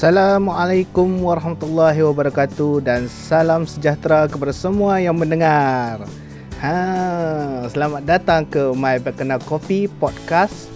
[0.00, 6.08] Assalamualaikum warahmatullahi wabarakatuh dan salam sejahtera kepada semua yang mendengar.
[6.56, 10.72] Ha, selamat datang ke My Berkena Coffee podcast.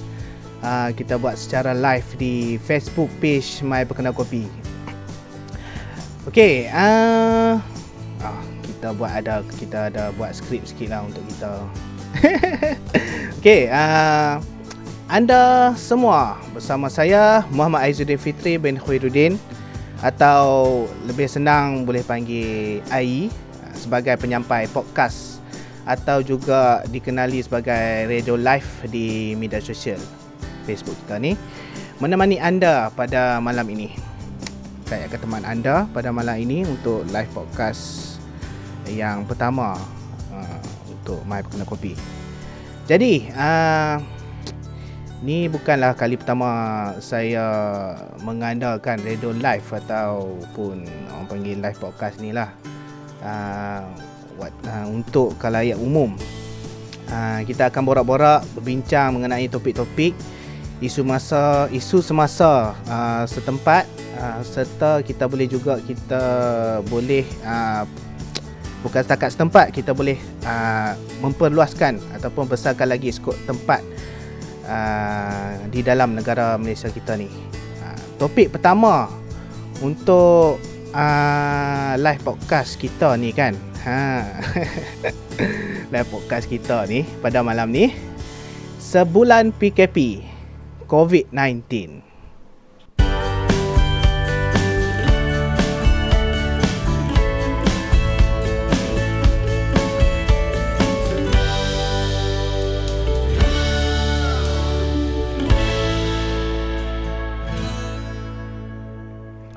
[0.61, 4.45] Ha, kita buat secara live di Facebook page My Berkena Coffee.
[6.29, 7.64] Okey, ah,
[8.61, 11.53] kita buat ada kita ada buat skrip sikit lah untuk kita.
[13.40, 14.36] Okey, uh,
[15.04, 19.36] anda semua bersama saya Muhammad Aizuddin Fitri bin Khairuddin
[20.00, 23.29] atau lebih senang boleh panggil AI
[23.76, 25.45] sebagai penyampai podcast
[25.85, 30.00] atau juga dikenali sebagai radio live di media sosial
[30.64, 31.36] Facebook kita ni
[32.00, 33.92] menemani anda pada malam ini.
[34.89, 38.17] Saya akan teman anda pada malam ini untuk live podcast
[38.89, 39.77] yang pertama
[40.33, 41.97] uh, untuk My Kena Kopi.
[42.84, 43.97] Jadi, uh,
[45.25, 47.48] Ni bukanlah kali pertama saya
[48.20, 52.53] mengandalkan radio live ataupun orang panggil live podcast ni lah.
[53.25, 53.89] Uh,
[54.36, 56.12] what, uh, untuk kalayak umum.
[57.08, 60.12] Uh, kita akan borak-borak berbincang mengenai topik-topik
[60.84, 63.88] isu masa isu semasa uh, setempat
[64.20, 66.20] uh, serta kita boleh juga kita
[66.92, 67.88] boleh uh,
[68.84, 70.92] bukan setakat setempat kita boleh uh,
[71.25, 73.81] memperluaskan ataupun besarkan lagi skop tempat
[74.65, 77.29] uh, di dalam negara Malaysia kita ni.
[77.81, 79.09] Uh, topik pertama
[79.81, 80.61] untuk
[80.93, 83.56] uh, live podcast kita ni kan.
[83.84, 84.25] Ha.
[85.93, 87.93] live podcast kita ni pada malam ni
[88.81, 90.23] sebulan PKP
[90.89, 92.14] COVID-19.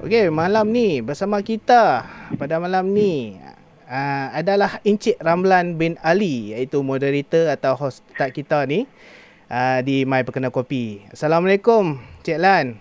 [0.07, 2.07] Okey, malam ni bersama kita
[2.40, 3.35] pada malam ni
[3.91, 8.88] uh, adalah Encik Ramlan bin Ali iaitu moderator atau host tak kita ni
[9.51, 11.03] uh, di My Perkena Kopi.
[11.12, 12.79] Assalamualaikum, Cik Lan.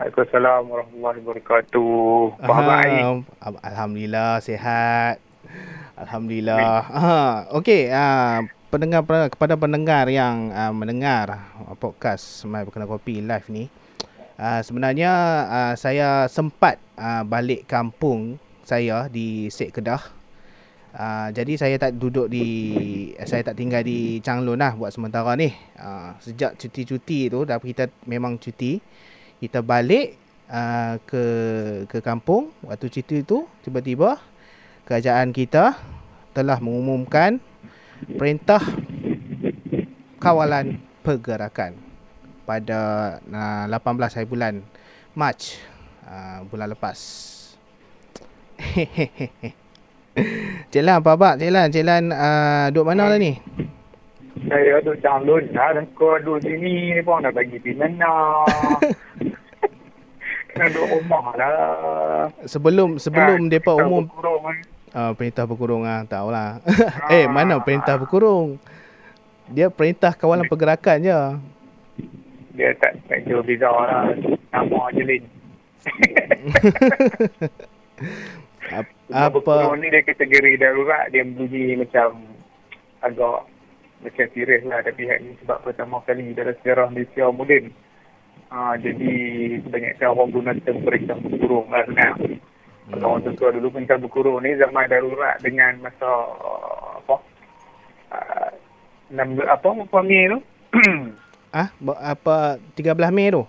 [0.00, 2.40] Waalaikumsalam warahmatullahi wabarakatuh.
[2.40, 3.20] Uh,
[3.60, 5.20] Alhamdulillah sihat.
[5.92, 6.88] Alhamdulillah.
[6.88, 13.83] Uh, Okey, uh, pendengar kepada pendengar yang uh, mendengar podcast My Perkena Kopi live ni.
[14.34, 15.12] Uh, sebenarnya
[15.46, 18.34] uh, saya sempat uh, balik kampung
[18.66, 20.02] saya di Sek Kedah.
[20.94, 22.46] Uh, jadi saya tak duduk di
[23.22, 25.54] saya tak tinggal di Changlun lah buat sementara ni.
[25.78, 28.82] Uh, sejak cuti-cuti tu dah kita memang cuti.
[29.38, 30.18] Kita balik
[30.50, 31.24] uh, ke
[31.86, 34.18] ke kampung waktu cuti tu tiba-tiba
[34.82, 35.78] kerajaan kita
[36.34, 37.38] telah mengumumkan
[38.18, 38.58] perintah
[40.18, 41.83] kawalan pergerakan
[42.44, 42.80] pada
[43.24, 44.54] uh, 18 hari bulan
[45.16, 45.40] Mac
[46.04, 46.98] uh, bulan lepas.
[50.70, 51.28] Celan apa apa?
[51.40, 53.40] Celan, Celan uh, duduk mana lah ni?
[54.46, 57.94] Saya duduk Changlun lah dan kau duduk sini ni pun nak bagi pindah.
[60.54, 62.30] Kena duduk rumah lah.
[62.46, 64.56] Sebelum sebelum ha, depa umum kan?
[64.94, 66.62] uh, perintah berkurung ah tahulah.
[67.14, 68.62] eh mana perintah berkurung?
[69.50, 71.18] Dia perintah kawalan pergerakan je
[72.54, 74.14] dia tak tak jauh beza lah.
[74.54, 75.24] Nama Jelin
[79.12, 81.12] apa apa ni dia kategori darurat.
[81.12, 82.24] Dia bunyi macam
[83.04, 83.44] agak
[84.00, 85.36] macam serius lah tapi hari ni.
[85.44, 87.72] Sebab pertama kali dalam sejarah Malaysia moden.
[88.54, 89.12] Ha, jadi
[89.66, 92.38] banyak orang guna term perintah berkurung lah sebenarnya.
[92.84, 93.00] Hmm.
[93.00, 96.10] orang tua dulu perintah berkurung ni zaman darurat dengan masa
[97.00, 97.16] apa?
[98.14, 98.50] Uh,
[99.48, 100.38] apa apa ni tu
[101.54, 101.70] Ah,
[102.02, 103.46] apa 13 Mei tu?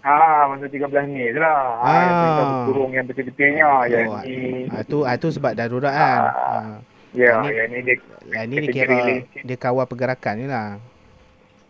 [0.00, 1.84] Ah, masa 13 Mei tu lah.
[1.84, 2.00] Ah,
[2.32, 3.64] yang kurung yang betul-betulnya.
[3.68, 4.64] Oh, yang ni.
[4.72, 6.20] Ah, tu, ah, tu sebab darurat kan.
[6.24, 6.76] Ah, ah.
[7.12, 7.96] Ya, yang, yang ni dia.
[8.32, 8.98] Yang ni dia kira
[9.44, 10.68] dia kawal pergerakan je lah.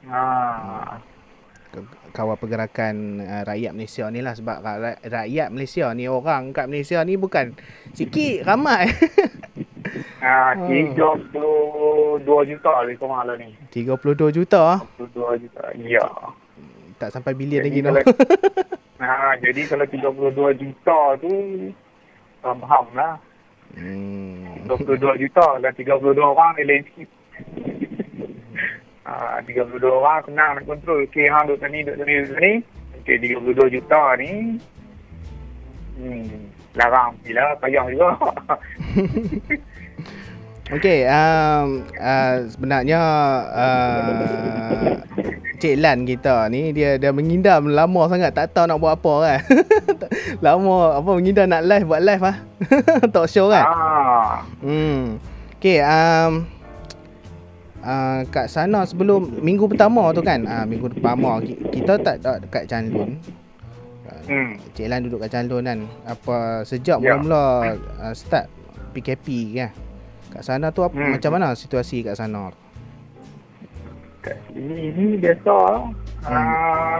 [0.07, 1.03] Ah.
[2.15, 4.63] Kawal pergerakan uh, rakyat Malaysia ni lah sebab
[5.03, 7.59] rakyat Malaysia ni orang kat Malaysia ni bukan
[7.91, 8.87] sikit ramai.
[10.25, 13.53] Ah, 32 juta lebih kurang lah ni.
[13.71, 14.81] 32 juta?
[14.99, 16.07] 32 juta, ya.
[16.97, 18.01] Tak sampai bilion lagi kalau,
[18.97, 21.33] Ha, jadi kalau 32 juta tu,
[22.41, 23.21] faham lah.
[23.77, 24.65] Hmm.
[24.65, 27.09] 22 juta dan 32 orang ni lain sikit.
[29.05, 31.05] ha, 32 orang senang nak kontrol.
[31.05, 32.53] Okey, ha, duduk sini, duduk sini, duduk sini.
[33.05, 34.33] Okey, 32 juta ni.
[35.97, 38.09] Hmm, larang pula, payah juga.
[40.67, 43.01] Okey, um, uh, sebenarnya
[43.55, 44.99] uh,
[45.63, 49.41] Cik Lan kita ni dia dia mengindam lama sangat tak tahu nak buat apa kan.
[50.45, 52.37] lama apa mengindam nak live buat live ah.
[53.15, 53.63] Talk show kan.
[53.63, 54.43] Ah.
[54.59, 55.23] Hmm.
[55.57, 56.45] Okay, um,
[57.87, 61.41] uh, kat sana sebelum minggu pertama tu kan, uh, minggu pertama
[61.71, 63.23] kita tak tak dekat Chanlun.
[64.27, 64.59] Hmm.
[64.75, 65.81] Cik Lan duduk kat Chanlun kan.
[66.07, 67.15] Apa sejak ya.
[67.19, 68.51] mula-mula uh, start
[68.95, 69.71] PKP kan.
[70.35, 71.17] Kat sana tu apa, hmm.
[71.17, 72.51] macam mana situasi kat sana?
[74.51, 75.59] Ini ini biasa.
[76.27, 76.35] Hmm.
[76.35, 76.99] Uh,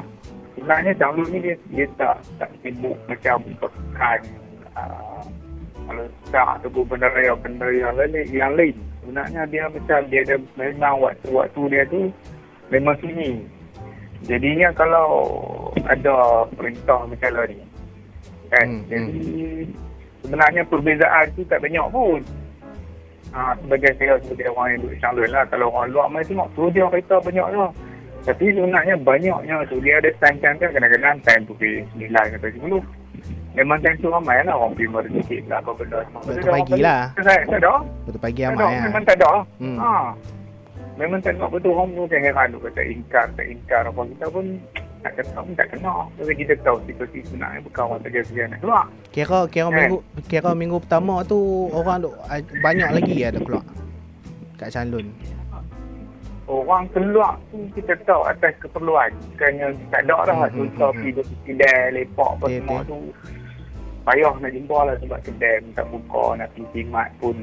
[0.57, 4.21] sebenarnya Chanlun ni dia, dia tak tak sibuk macam pekan
[4.73, 5.23] uh,
[5.87, 8.75] kalau tak ataupun benda raya benda yang lain yang lain
[9.05, 12.11] sebenarnya dia macam dia ada memang waktu-waktu dia tu
[12.73, 13.45] memang sini
[14.25, 15.09] jadinya kalau
[15.85, 17.59] ada perintah macam lah ni
[18.49, 19.65] kan hmm, jadi hmm.
[20.25, 22.21] sebenarnya perbezaan tu tak banyak pun
[23.35, 26.71] ha, sebagai saya sebagai orang yang duduk Changlun lah kalau orang luar main tengok tu
[26.73, 27.71] dia kereta banyak lah
[28.27, 33.07] tapi sebenarnya banyaknya tu dia ada time-time kan kadang-kadang time pukul 9 atau 10
[33.57, 36.05] Memang time tu ramai lah orang pergi sikit lah apa benda.
[36.29, 37.01] Betul pagi lah.
[38.05, 38.85] Betul pagi ramai lah.
[38.85, 39.33] Memang tak ada.
[39.57, 39.79] Hmm.
[39.81, 39.93] Ha.
[40.97, 44.01] Memang tak nak betul orang pun jangan tu kata ingkar, tak ingkar apa.
[44.09, 44.45] Kita pun
[45.05, 45.93] tak kena pun tak kena.
[46.17, 48.85] Tapi kita tahu situasi sebenarnya bukan orang terjadi nak keluar.
[49.13, 49.77] Kira, kira, kan?
[49.77, 52.11] minggu, kira minggu pertama tu orang tu
[52.65, 53.65] banyak lagi ada keluar.
[54.57, 55.07] Kat Chanlun.
[56.49, 59.13] Orang keluar tu kita tahu atas keperluan.
[59.37, 60.37] Kerana tak ada dah.
[60.49, 62.99] Hmm, Contoh hmm, pergi kedai, lepak apa semua tu
[64.07, 67.35] payah nak jumpa lah sebab kedai tak buka nak pergi simat pun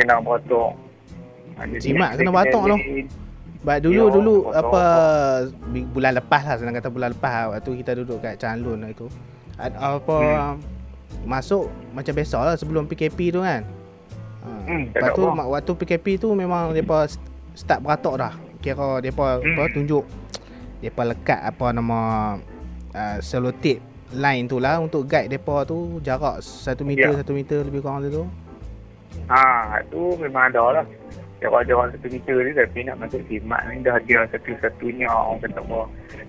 [0.00, 0.72] kena batok
[1.56, 2.76] ha, simat kena batok tu
[3.62, 4.82] Baik dulu yo, dulu apa
[5.94, 9.06] bulan lepas lah senang kata bulan lepas waktu kita duduk kat Chanlun itu
[9.70, 10.54] apa hmm.
[11.22, 13.62] masuk macam biasa lah sebelum PKP tu kan.
[14.42, 14.48] Ha.
[14.66, 15.46] Hmm, lepas tu apa.
[15.46, 17.06] waktu PKP tu memang depa
[17.54, 18.34] start beratok dah.
[18.58, 19.54] Kira depa hmm.
[19.54, 20.04] apa tunjuk
[20.82, 21.98] depa lekat apa nama
[22.98, 23.78] uh, selotip
[24.10, 27.22] line tu lah untuk guide depa tu jarak 1 meter yeah.
[27.22, 28.26] 1 meter lebih kurang tu.
[29.30, 30.84] Ha, tu memang ada lah.
[31.42, 35.58] Jarak jarak 1 meter ni tapi nak masuk simak ni dah ada satu-satunya orang kata
[35.58, 35.80] apa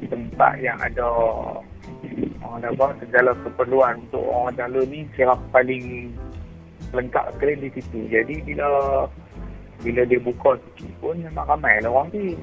[0.10, 1.06] tempat yang ada
[2.42, 6.18] orang dah buat segala keperluan untuk orang jalur ni kira paling
[6.94, 8.00] lengkap sekali di situ.
[8.10, 8.68] Jadi bila
[9.86, 12.34] bila dia buka sikit pun memang ramai lah orang tu.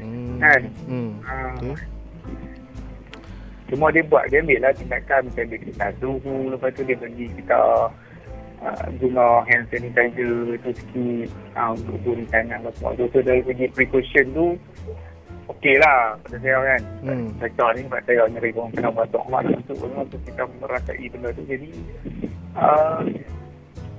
[0.00, 0.38] Hmm.
[0.40, 0.62] Kan?
[0.88, 1.12] Hmm.
[1.26, 1.34] Ha.
[1.60, 1.86] Okay.
[3.68, 7.28] Cuma dia buat, dia ambil lah tindakan macam dia kena suhu, lepas tu dia bagi
[7.36, 7.60] kita
[8.62, 13.08] uh, guna hand sanitizer tu sikit uh, untuk turun tangan apa semua.
[13.10, 14.46] So, dari segi precaution tu,
[15.56, 16.82] okey lah pada saya kan.
[17.04, 17.26] Hmm.
[17.38, 21.42] Saya ni sebab saya nyeri orang kena batuk mana untuk, untuk kita merasai benda tu.
[21.46, 21.70] Jadi,
[22.58, 23.00] uh,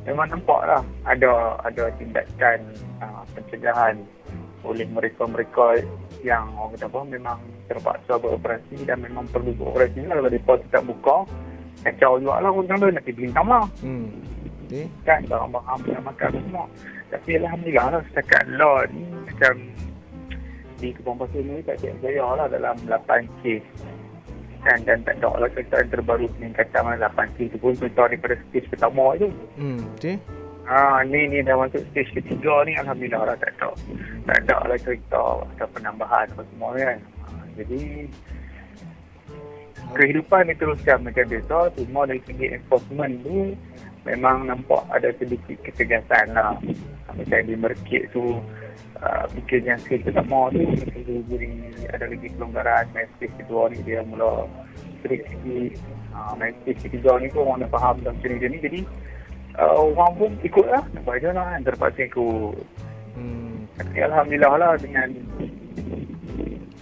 [0.07, 2.59] memang nampak lah ada, ada tindakan
[3.03, 3.95] uh, pencegahan
[4.63, 5.79] oleh mereka-mereka
[6.19, 7.39] yang orang kata apa memang
[7.71, 11.17] terpaksa beroperasi dan memang perlu beroperasi lah kalau mereka tak buka
[11.83, 14.07] kacau juga lah orang tu nak pergi sama hmm.
[14.69, 14.85] Okay.
[15.01, 16.65] kan barang-barang yang makan semua
[17.09, 19.53] tapi Alhamdulillah lah setakat law ni macam
[20.79, 23.63] di kebun pasir ni tak cik saya lah dalam 8 kes
[24.59, 28.35] kan dan tak ada lah cerita yang terbaru peningkatan 8 kes tu pun cerita daripada
[28.47, 29.27] stage pertama tu
[29.57, 29.81] hmm.
[29.97, 30.15] Okay.
[30.69, 33.73] Ha, ni ni dah masuk stage ketiga ni Alhamdulillah lah tak tahu.
[34.29, 37.01] Tak ada lah cerita atau penambahan apa semua kan.
[37.25, 38.05] Ha, jadi
[39.93, 43.53] kehidupan ni teruskan macam biasa cuma dari segi enforcement tu
[44.05, 46.55] memang nampak ada sedikit ketegasan lah.
[47.09, 48.37] Macam di Merkit tu
[49.01, 50.63] uh, bikin yang stage pertama tu
[51.27, 52.85] beri ada lagi kelonggaran
[53.17, 54.45] stage kedua ni dia mula
[55.01, 55.73] strict sikit.
[56.09, 58.79] Ha, main stage ketiga ni pun orang dah faham dalam cerita ni jadi
[59.61, 62.57] uh, orang pun ikut lah nampak je lah kan terpaksa ikut
[63.17, 63.55] hmm.
[63.79, 65.09] Tapi Alhamdulillah lah dengan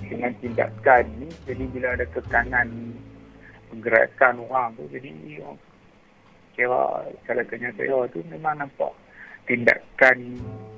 [0.10, 2.68] dengan tindakan ni jadi bila ada tekanan
[3.70, 5.10] pergerakan orang tu jadi
[6.58, 8.92] kira kalau saya tu memang nampak
[9.46, 10.18] tindakan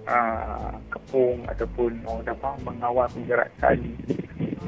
[0.06, 3.78] uh, kepung ataupun orang dapat mengawal pergerakan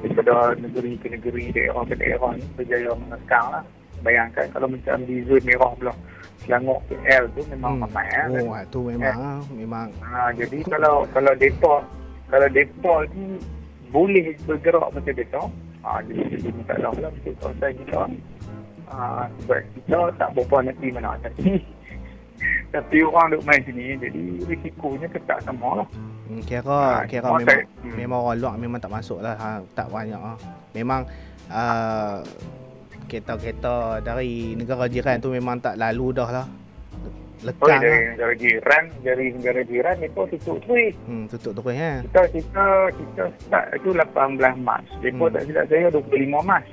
[0.02, 3.64] daripada negeri ke negeri daerah ke daerah ni berjaya mengekang lah
[4.02, 5.94] bayangkan kalau macam di zon merah pula
[6.42, 7.84] Selangor KL tu memang hmm.
[7.86, 8.26] ramai eh.
[8.42, 9.38] Oh, tu memang eh.
[9.62, 9.88] memang.
[10.02, 11.86] Ha, jadi kalau kalau depa
[12.34, 13.38] kalau depa ni
[13.92, 15.44] boleh bergerak macam depa,
[15.84, 18.00] ha, jadi kita minta lah lah untuk kawasan kita.
[18.92, 21.64] Ha, sebab kita tak berapa nanti mana tapi
[22.76, 25.88] tapi orang duk main sini jadi risikonya tetap sama lah.
[26.28, 27.96] Hmm, kira ha, kira memang tak, hmm.
[28.00, 30.36] memang orang luar memang tak masuk lah ha, tak banyak ha.
[30.72, 31.04] Memang
[31.52, 32.24] uh,
[33.12, 36.48] kereta-kereta dari negara jiran tu memang tak lalu dah lah.
[37.42, 38.10] Oh, lekang dari lah.
[38.12, 40.94] negara jiran, dari negara jiran mereka tutup terus.
[41.04, 41.92] Hmm, tutup terus ha.
[42.04, 44.14] Kita kita kita start itu 18
[44.60, 44.82] Mac.
[44.96, 45.32] Mereka Hmm.
[45.32, 46.06] tak silap saya 25
[46.40, 46.64] Mac.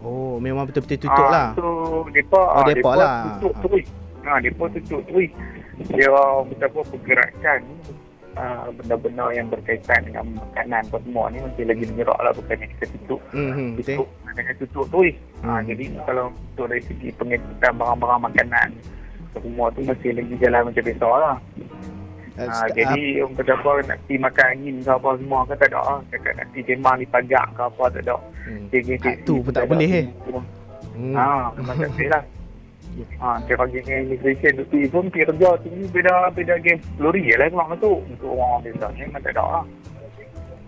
[0.00, 1.52] Oh, memang betul-betul tutup lah.
[1.54, 1.68] So
[2.08, 3.12] depa Oh, ah, depa depa lah.
[3.34, 3.60] tutup Ah.
[3.62, 3.86] terus.
[4.22, 5.30] Ha, depa tutup terus.
[5.86, 6.08] Dia
[6.46, 7.60] kita apa pergerakan
[8.34, 12.84] ah, benda-benda yang berkaitan dengan makanan apa semua ni masih lagi menyerak lah bukannya kita
[12.90, 13.96] tutup Hmm, hmm, betul.
[13.96, 15.14] tutup dengan tutup terus.
[15.38, 15.62] Ha, Hmm.
[15.66, 18.68] jadi kalau untuk dari segi pengisian barang-barang makanan
[19.40, 21.36] semua tu masih lagi jalan macam biasa lah.
[22.34, 25.68] Uh, Ha, jadi orang kata apa nak pergi makan angin ke apa semua ke tak
[25.70, 25.98] ada lah.
[26.10, 28.16] Cakap nak pergi jemang di pagak ke apa tak ada.
[28.18, 28.64] hmm.
[28.74, 30.06] Geng-geng Ah, tu pun tak boleh, eh?
[30.98, 31.14] Hmm.
[31.14, 32.22] Ha, memang tak boleh lah.
[33.22, 37.22] Ha, kira geng immigration tu pergi pun pergi kerja tu ni beda beda game lori
[37.22, 37.98] je lah keluar masuk.
[38.02, 39.64] Untuk orang biasa ni memang tak ada lah.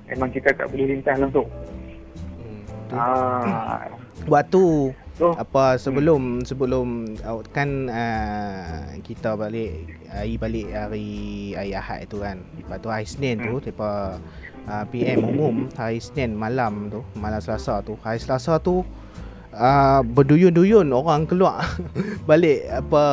[0.06, 1.48] Memang kita tak boleh lintas langsung.
[2.38, 2.62] Hmm.
[2.86, 2.94] Tu.
[2.94, 3.90] Ha,
[4.30, 4.62] Waktu
[5.16, 11.08] tu apa sebelum sebelum uh, kan uh, kita balik hari balik hari
[11.56, 12.44] hari Ahad tu kan.
[12.60, 14.20] Lepas tu hari Senin tu depa
[14.68, 17.96] uh, PM umum hari Senin malam tu, malam Selasa tu.
[18.04, 18.84] Hari Selasa tu
[19.56, 21.64] uh, berduyun-duyun orang keluar
[22.28, 23.04] balik apa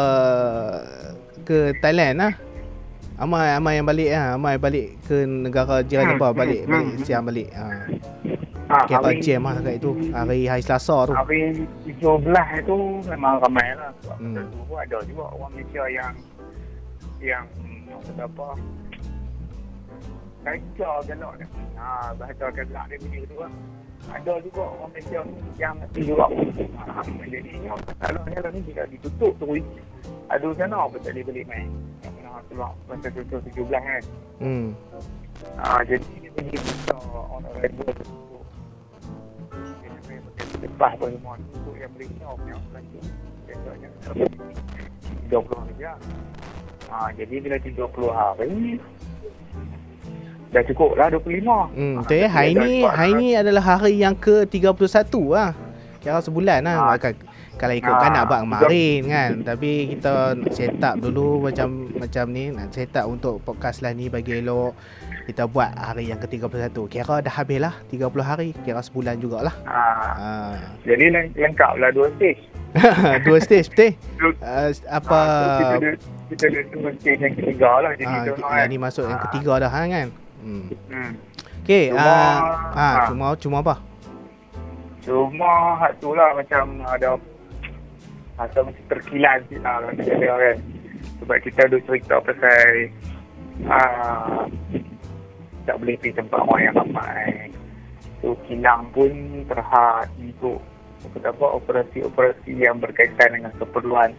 [1.47, 2.33] ke Thailand lah.
[3.13, 6.87] Amai amai yang balik ah, amai balik ke negara jiran Hmm, depa balik hmm, balik
[6.97, 7.03] hmm.
[7.05, 7.49] siang balik.
[7.55, 7.65] Ha.
[8.73, 11.13] Ha, Kira hari, jam lah kat itu hari hari Selasa tu.
[11.13, 11.39] hari
[11.85, 13.91] 17 tu memang ramai lah.
[14.01, 14.33] Sebab Hmm.
[14.33, 14.49] hmm.
[14.49, 16.13] tu pun ada juga orang Malaysia yang
[17.21, 17.45] yang
[18.03, 18.47] kata apa
[20.43, 21.45] kerja galak ni.
[21.79, 23.51] Ha, bahasa galak dia bunyi tu lah.
[24.11, 26.25] Ada juga orang Malaysia ni yang mesti juga.
[26.75, 26.83] Ha,
[27.23, 27.51] jadi
[28.01, 29.47] kalau ni lah ni bila ditutup tu
[30.27, 31.69] ada sana apa tak boleh balik main.
[32.49, 34.03] Keluar masa tutup 17 kan.
[34.43, 34.67] Hmm.
[35.55, 36.95] Ha, jadi dia punya kita
[37.31, 38.05] on arrival tu.
[40.63, 42.99] Lepas pun semua untuk yang Malaysia punya belanja.
[43.43, 43.89] Biasanya
[45.27, 45.73] 30 hari.
[46.87, 48.79] Ha, jadi bila 30 hari
[50.53, 51.65] dah cukup lah 25.
[51.73, 52.27] Hmm, Ha, ya.
[52.29, 55.51] Hari ni sebab- hari ni adalah hari yang ke-31 lah.
[55.97, 56.77] Kira sebulan lah.
[56.85, 56.95] Ah.
[56.95, 57.15] Kan,
[57.55, 59.29] kalau ikutkan Ah, nak buat kemarin kan.
[59.41, 60.13] Tapi kita
[60.51, 62.51] set up dulu macam macam ni.
[62.51, 64.77] Nak set up untuk podcast lah ni bagi elok.
[65.23, 66.75] Kita buat hari yang ke-31.
[66.85, 68.49] Kira dah habis lah 30 hari.
[68.59, 69.55] Kira sebulan jugalah.
[69.63, 70.31] Ha, Ha.
[70.83, 72.43] jadi leng- lengkap lah dua stage.
[73.23, 73.93] Dua stage betul.
[74.41, 75.91] Uh, apa Ha, so kita ada
[76.27, 76.59] kita ada
[76.97, 77.91] stage yang ketiga lah.
[77.93, 79.23] Jadi tu yang ni masuk yang Ah.
[79.29, 80.09] ketiga dah kan.
[80.41, 80.65] Hmm.
[80.89, 81.11] Hmm.
[81.61, 82.35] Okey, Cuma- ah,
[82.73, 82.95] ah, ah.
[83.07, 83.75] cuma cuma apa?
[84.99, 87.15] Cuma hak tu lah macam ada
[88.35, 89.77] rasa macam terkilan sikit lah
[90.35, 90.57] kan.
[91.21, 92.67] Sebab kita ada cerita pasal
[93.63, 94.43] uh,
[95.63, 97.27] tak boleh pergi tempat orang yang ramai.
[98.19, 99.11] So kilang pun
[99.45, 100.59] terhad untuk
[101.19, 104.15] apa operasi-operasi yang berkaitan dengan keperluan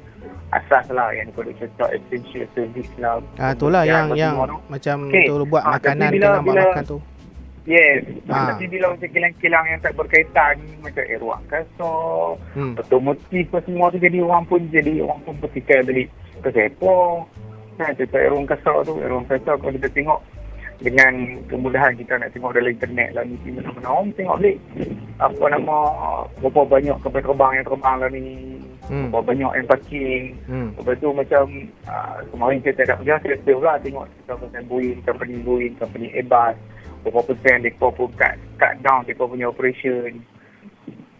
[0.50, 3.18] asas lah yang diperlukan contoh essential service lah.
[3.36, 4.56] Ah, itulah yang apa yang tu.
[4.68, 5.26] macam Okey.
[5.26, 6.98] tu buat Ah, makanan tu bila- buat bila- makan tu.
[7.64, 8.04] Yes.
[8.28, 8.52] Ah.
[8.52, 12.76] Tapi bila macam kilang-kilang yang tak berkaitan macam air ruang kasar, Hmm.
[12.76, 16.04] otomotif apa semua tu jadi orang pun jadi orang pun berfikir beli
[16.44, 17.24] kesepo.
[17.74, 20.20] Nah, cerita air ruang kasar tu, air ruang kasar kalau kita tengok
[20.82, 24.56] dengan kemudahan kita nak tengok dalam internet lah ni mana-mana orang tengok balik
[25.22, 25.76] apa nama
[26.42, 28.24] berapa banyak kapal terbang yang terbang lah ni
[28.84, 29.08] Hmm.
[29.08, 30.68] berapa banyak yang parking Hmm.
[30.76, 31.44] Lepas tu macam
[31.88, 36.52] uh, kemarin kita tak kerja, saya save lah tengok kita Boeing, company Boeing, company Airbus,
[37.00, 40.20] berapa persen mereka pun cut, cut down mereka punya operation.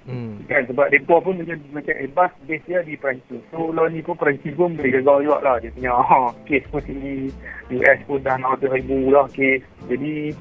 [0.05, 0.45] Hmm.
[0.45, 3.41] Kan sebab mereka pun macam, macam Airbus base dia di Perancis.
[3.49, 5.57] So law ni pun Perancis pun boleh gagal juga lah.
[5.65, 7.33] Dia punya oh, case pun tinggi.
[7.73, 9.65] US pun dah 600 ribu lah case.
[9.89, 10.37] Jadi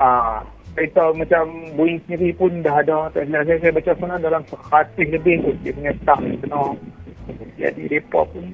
[0.00, 0.40] ah
[0.80, 1.44] kereta macam
[1.76, 5.76] Boeing sendiri pun dah ada tak saya, saya baca sana dalam 100 lebih tu dia
[5.76, 6.62] punya staff kena
[7.60, 8.44] jadi mereka pun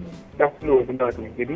[0.40, 1.54] dah slow benda tu jadi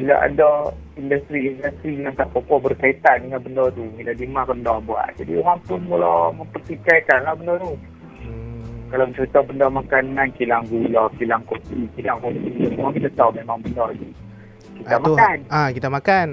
[0.00, 0.50] bila ada
[0.96, 5.80] industri-industri yang tak apa berkaitan dengan benda tu bila demand rendah buat jadi orang pun
[5.84, 7.76] mula mempertikaikan lah benda tu
[8.20, 8.92] Hmm.
[8.92, 13.88] kalau cerita benda makanan kilang gula kilang kopi kilang kopi semua kita tahu memang benda
[13.96, 14.08] tu
[14.80, 16.28] kita Ah, tu, makan ah kita makan.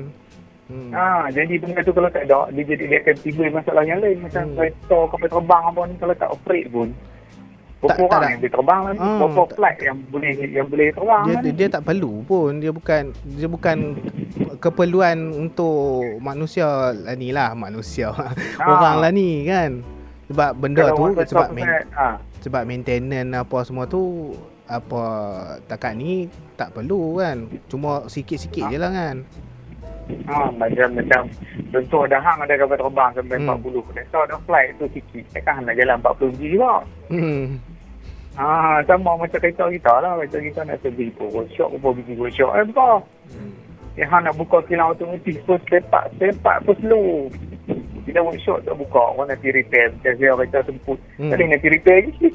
[0.68, 0.92] Hmm.
[0.92, 4.20] Ha, jadi benda tu kalau tak ada, dia jadi dia akan timbul masalah yang lain.
[4.20, 4.56] Macam hmm.
[4.60, 6.88] kereta kapal terbang apa ni kalau tak operate pun.
[7.78, 8.28] Tak- Berapa tak orang ada.
[8.28, 9.00] yang boleh terbang lah ni?
[9.00, 12.14] Ah, Berapa tak- flight yang boleh yang boleh terbang Dia, lah dia dia tak perlu
[12.24, 13.78] pun dia bukan dia bukan
[14.56, 15.78] keperluan untuk
[16.20, 18.10] manusia lah ni lah manusia
[18.64, 19.86] orang lah ni kan
[20.28, 20.92] sebab benda Ah.
[20.92, 22.08] Kalau tu sebab main, ha,
[22.40, 23.06] sebab maintenance
[23.38, 24.34] apa semua tu
[24.66, 25.02] apa
[25.64, 28.70] takat ni tak perlu kan cuma sikit-sikit Ah.
[28.70, 29.16] je lah kan
[30.28, 31.22] ha, macam macam
[31.72, 33.50] contoh dah hang ada kapal terbang sampai Hmm.
[33.58, 33.64] hmm.
[33.64, 33.88] 40.
[33.92, 35.24] Kereta ada flight tu sikit.
[35.34, 36.74] Takkan nak jalan 40 G juga.
[37.12, 37.46] hmm.
[38.38, 40.22] Ah, sama macam kereta kita lah.
[40.22, 42.52] Kereta kita nak pergi ke workshop, apa pergi workshop.
[42.54, 42.90] Eh, buka.
[43.34, 43.54] Hmm.
[43.98, 47.34] Yang hang nak buka kilang otomatik pun sepak, sepak pun slow.
[48.18, 49.94] Kita workshop tak buka, orang nanti repair.
[49.94, 50.98] Macam saya kereta temput.
[50.98, 51.30] Hmm.
[51.30, 51.32] Hmm.
[51.38, 52.28] Tadi nanti repair lagi.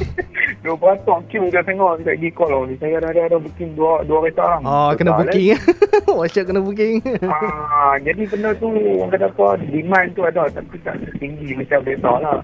[0.60, 2.04] dua beratung queue dah tengok.
[2.04, 2.60] Kita pergi call lah.
[2.76, 4.58] Saya ada, ada, booking dua, dua kereta lah.
[4.60, 5.48] Oh, kena Betul, booking.
[6.20, 6.96] Workshop kena booking.
[7.24, 12.10] Ah, jadi benda tu orang kata apa demand tu ada tapi tak tinggi macam biasa
[12.20, 12.38] lah.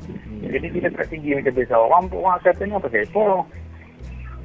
[0.49, 1.75] Jadi kita tak tinggi macam biasa.
[1.77, 3.25] Orang orang katanya apa apa.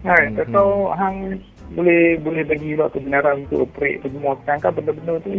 [0.04, 0.36] Kan, Hmm.
[0.36, 1.40] tak tahu hang
[1.80, 4.36] boleh boleh bagi lah kebenaran untuk operate semua.
[4.44, 5.32] Sedangkan benda-benda tu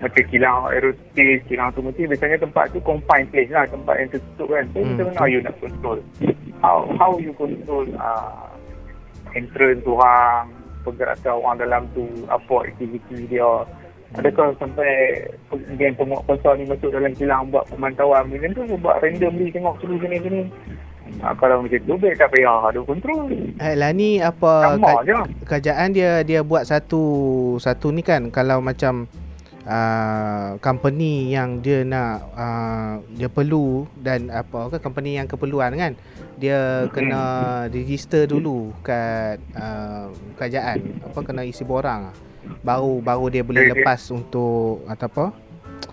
[0.00, 4.64] macam kilang aerospace, kilang otomotif, biasanya tempat tu confined place lah, tempat yang tertutup kan.
[4.66, 4.88] So, Hmm.
[4.90, 5.98] macam mana you nak control?
[6.58, 8.48] How how you control uh,
[9.32, 10.48] entrance orang,
[10.80, 13.64] pergerakan orang dalam tu, apa aktiviti dia.
[14.10, 15.22] Adakah sampai
[15.78, 20.02] geng pembuat pasar ni masuk dalam kilang buat pemantauan macam tu buat randomly tengok sini
[20.02, 20.42] sini sini.
[21.20, 23.30] Ha, kalau macam tu baik tak payah ada kontrol.
[23.60, 25.18] Eh, lah ni apa Sama ka- je.
[25.44, 27.02] kerajaan dia dia buat satu
[27.56, 29.06] satu ni kan kalau macam
[29.70, 35.94] uh, company yang dia nak uh, dia perlu dan apa ke company yang keperluan kan
[36.36, 37.22] dia kena
[37.70, 42.16] register dulu kat uh, kerajaan apa kena isi borang ah.
[42.66, 45.24] baru baru dia boleh lepas untuk atau apa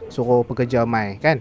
[0.10, 1.38] suruh pekerja mai kan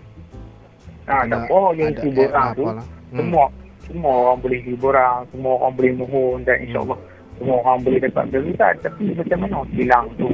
[1.07, 2.63] Kena tak apa yang ada si app borang lah, tu.
[2.67, 2.87] apalah.
[2.87, 3.17] Hmm.
[3.23, 3.45] Semua
[3.87, 6.99] semua orang boleh isi borang, semua orang boleh mohon dan insyaAllah
[7.39, 8.71] semua orang boleh dapat berusaha.
[8.83, 10.29] Tapi macam mana kilang tu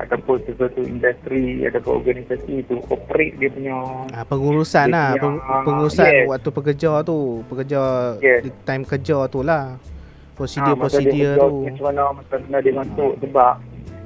[0.00, 3.76] ataupun sesuatu industri ataupun organisasi tu operate dia punya
[4.10, 5.08] Ah, pengurusan Dia lah.
[5.12, 6.26] punya- peng, pengurusan yes.
[6.26, 7.18] waktu pekerja tu.
[7.46, 7.80] Pekerja
[8.18, 8.40] Yes.
[8.64, 9.64] time kerja tu lah.
[9.70, 11.56] Ah, prosedur-prosedur masa dia tu.
[11.62, 13.52] Macam mana macam mana dia masuk sebab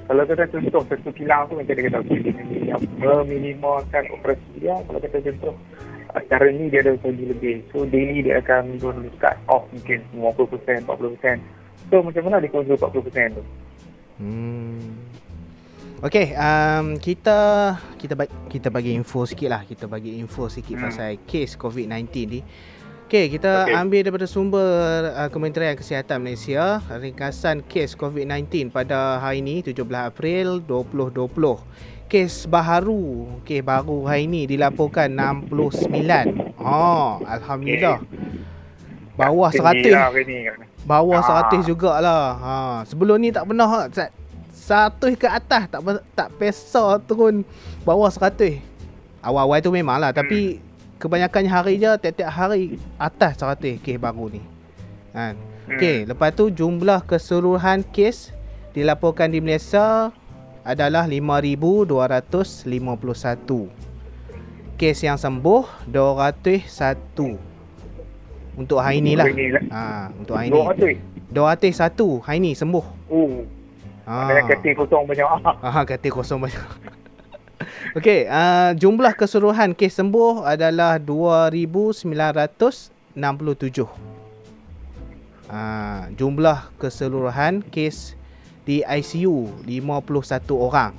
[0.05, 2.77] kalau kita contoh satu kilang tu macam dia kata okay, dia
[3.25, 5.55] meminimalkan operasi dia kalau kita contoh
[6.27, 7.63] cara ni dia ada usaha lebih.
[7.71, 11.39] So daily dia akan to cut off mungkin 50% 40%
[11.91, 13.43] so macam mana dia control 40% tu?
[14.15, 14.54] Hmm.
[16.05, 17.39] Okay, um, kita
[17.97, 19.65] kita bagi, kita bagi info sikit lah.
[19.65, 20.85] Kita bagi info sikit Hmm.
[20.93, 22.41] pasal kes COVID-19 ni.
[23.09, 23.73] Okay, kita Okey.
[23.73, 24.69] ambil daripada sumber
[25.17, 31.65] uh, Kementerian Kesihatan Malaysia ringkasan kes COVID-19 pada hari ini 17 April 2020.
[32.05, 35.89] Kes baharu, kes baru hari ini dilaporkan 69.
[36.61, 38.05] Oh, alhamdulillah.
[39.17, 39.89] Bawah Tinggi 100.
[39.89, 40.13] lah.
[40.85, 41.49] Bawah Ah.
[41.49, 42.25] 100 jugalah.
[42.37, 42.53] Ha,
[42.85, 43.89] sebelum ni tak pernah.
[44.65, 45.81] 100 ke atas tak
[46.17, 47.45] tak pesa turun
[47.85, 48.65] bawah 100.
[49.21, 50.21] Awal-awal tu memanglah Hmm.
[50.25, 50.57] tapi
[50.97, 54.41] kebanyakannya hari je tiap-tiap hari atas 100 kes baru ni.
[55.13, 55.37] Kan.
[55.37, 55.77] Hmm.
[55.77, 58.33] Okey, lepas tu jumlah keseluruhan kes
[58.73, 60.09] dilaporkan di Malaysia
[60.65, 63.69] adalah 5251.
[64.75, 67.37] Kes yang sembuh 201.
[68.57, 69.29] Untuk hari ni lah.
[69.29, 69.65] Hari ni lah.
[69.71, 70.57] Ha, untuk hari ni.
[70.57, 72.85] 200 201 hari ni sembuh.
[73.11, 73.43] oh
[74.05, 74.29] Ha.
[74.29, 75.25] ada katil kosong banyak
[75.65, 76.61] ah katil kosong banyak.
[77.95, 82.05] Okey, uh, jumlah keseluruhan kes sembuh adalah 2967.
[85.45, 88.19] Uh, jumlah keseluruhan kes
[88.65, 90.93] di ICU 51 orang.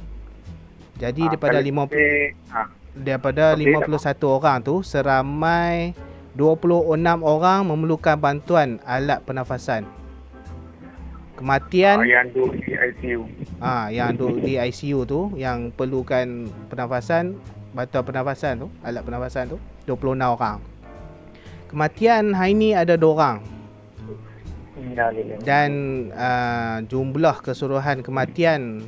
[0.95, 5.91] Jadi Ah, daripada kalau 50 kita- ah daripada Okey, 51 orang tu seramai
[6.31, 9.83] 26 orang memerlukan bantuan alat pernafasan.
[11.35, 13.21] Kematian ah, yang tu di ICU
[13.59, 17.35] Ah, yang duduk di ICU tu yang perlukan pernafasan,
[17.75, 20.63] bantuan pernafasan tu, alat pernafasan tu 26 orang.
[21.67, 23.37] Kematian hari ni ada 2 orang
[25.43, 25.71] dan
[26.13, 28.85] uh, jumlah keseluruhan kematian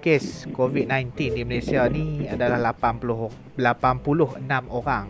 [0.00, 5.06] kes COVID-19 di Malaysia ni adalah 80 86 orang.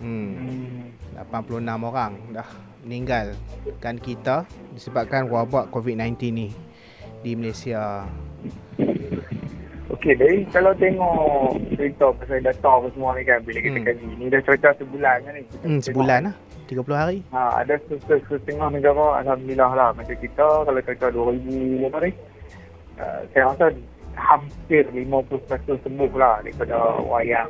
[0.00, 0.88] Hmm.
[1.12, 2.48] 86 orang dah
[2.82, 3.34] meninggal
[3.78, 6.48] kan kita disebabkan wabak COVID-19 ni
[7.20, 8.06] di Malaysia.
[9.90, 13.84] Okey, jadi kalau tengok cerita pasal data apa semua ni kan, bila kita Hmm.
[13.84, 15.42] kaji, ni dah cerita sebulan kan ni.
[15.44, 16.34] Kita Hmm, sebulan lah.
[16.64, 17.18] 30 hari.
[17.28, 19.90] Ha, ada se- setengah negara, Alhamdulillah lah.
[19.90, 22.10] Macam kita, kalau cerita 2000 apa ni,
[22.96, 23.66] uh, saya rasa
[24.14, 27.48] hampir 50% sembuh lah daripada orang yang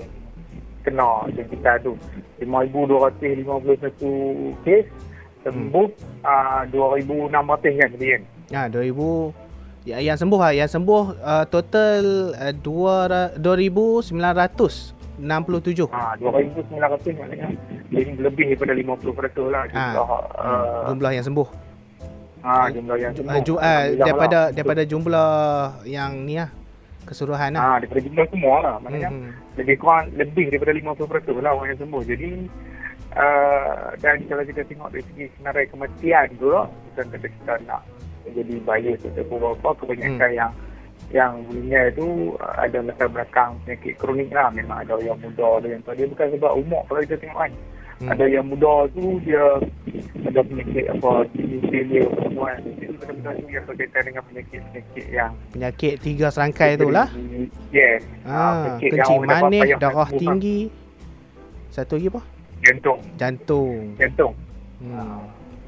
[0.81, 1.93] kena kita tu.
[2.41, 4.89] 5,251 kes,
[5.41, 5.89] sembuh
[6.23, 8.23] uh, 2,600 kan tadi kan.
[8.51, 9.33] Ha, 2000
[9.87, 10.53] ya, yang sembuh lah.
[10.53, 12.05] Yang sembuh uh, total
[12.37, 14.95] uh, 2 2967.
[15.91, 17.49] Ha, 2,900 maknanya
[17.91, 19.69] lebih, lebih daripada 50% lah Ha.
[19.69, 20.07] jumlah
[20.41, 21.49] uh, jumlah yang sembuh.
[22.41, 23.31] ha, jumlah yang sembuh.
[23.31, 23.61] Uh, ju, uh,
[23.97, 24.53] daripada lah.
[24.53, 25.31] daripada jumlah
[25.85, 26.49] yang ni lah
[27.05, 27.61] keseluruhan lah.
[27.61, 29.33] ha, daripada jumlah semua lah maknanya Hmm, hmm.
[29.61, 32.03] lebih kurang lebih daripada 50% lah orang yang sembuh.
[32.07, 32.29] Jadi
[33.11, 37.83] Uh, dan kalau kita tengok dari segi senarai kematian tu lah, bukan kata kita nak
[38.23, 40.39] jadi bias atau apa kebanyakan hmm.
[40.39, 40.53] yang
[41.11, 42.07] yang meninggal tu
[42.39, 44.47] uh, ada latar belakang penyakit kronik lah.
[44.55, 45.99] Memang ada yang muda ada yang tua.
[45.99, 47.53] Dia bukan sebab umur kalau kita tengok kan.
[48.01, 48.17] Hmm.
[48.17, 49.45] ada yang muda tu dia
[50.25, 51.11] ada penyakit apa
[51.67, 52.49] failure semua.
[52.63, 57.11] Itu benar-benar yang berkaitan dengan penyakit-penyakit yang penyakit tiga serangkai tu lah.
[57.75, 58.07] Yes.
[58.23, 60.71] Ah, kencing manis darah tinggi.
[61.75, 64.35] Satu lagi apa jantung jantung jantung
[64.83, 65.21] hmm.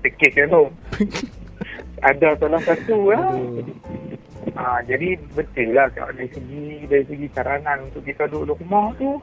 [0.03, 0.69] Penyakit jantung
[2.09, 3.39] ada salah satu lah
[4.53, 9.17] Ha, jadi betul lah dari segi dari segi saranan untuk kita duduk rumah tu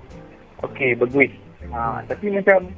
[0.64, 1.32] okey bagus.
[1.70, 2.72] Ha, tapi macam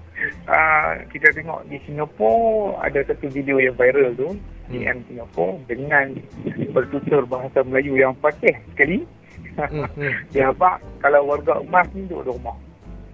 [0.50, 4.30] uh, kita tengok di Singapura ada satu video yang viral tu
[4.74, 6.18] di M Singapura dengan
[6.76, 9.06] bertutur bahasa Melayu yang fasih sekali.
[9.56, 10.14] Hmm, hmm.
[10.34, 12.58] Dia apa kalau warga emas ni duduk rumah.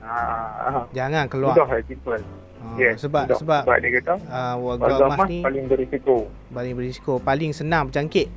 [0.07, 1.53] Ha, Jangan keluar.
[1.55, 2.21] Sudah lah simple.
[2.57, 6.17] Uh, yes, sebab, sebab sebab dia kata uh, warga, warga emas, ni paling berisiko.
[6.49, 8.27] Paling berisiko, paling senang berjangkit.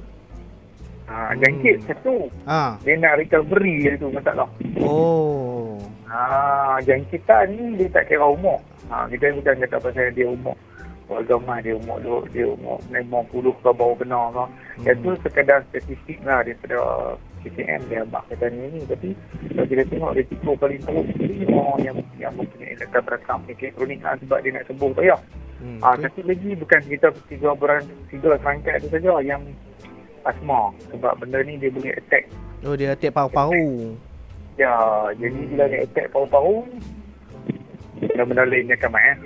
[1.10, 1.86] Ha, jangkit hmm.
[1.90, 2.16] satu.
[2.46, 2.78] Ha.
[2.86, 4.46] Dia nak recovery dia tu masalah.
[4.78, 5.80] Oh.
[6.06, 8.62] Ha, jangkitan ni dia tak kira umur.
[8.90, 10.54] Ha, kita bukan kata pasal dia umur.
[11.10, 14.44] Warga mah dia umur dia, dia umur 50 ke bawah benar ke.
[14.46, 14.86] Hmm.
[14.86, 16.78] Itu sekadar statistik lah daripada
[17.42, 18.80] KCM dia abang kata ni ni.
[18.84, 19.08] Tapi
[19.52, 24.00] kalau kita tengok risiko paling teruk ni orang yang, yang mempunyai latar belakang penyakit kronik
[24.04, 25.20] lah sebab dia nak sembuh payah.
[25.60, 25.78] Hmm.
[25.84, 29.44] Ha, satu lagi bukan kita tiga beran tiga rangkaian tu saja yang
[30.24, 32.24] asma sebab benda ni dia boleh attack.
[32.64, 33.96] Oh dia attack paru-paru.
[34.56, 34.72] Ya,
[35.16, 36.64] jadi bila dia attack paru-paru
[38.00, 39.18] benar-benar lain dia akan main.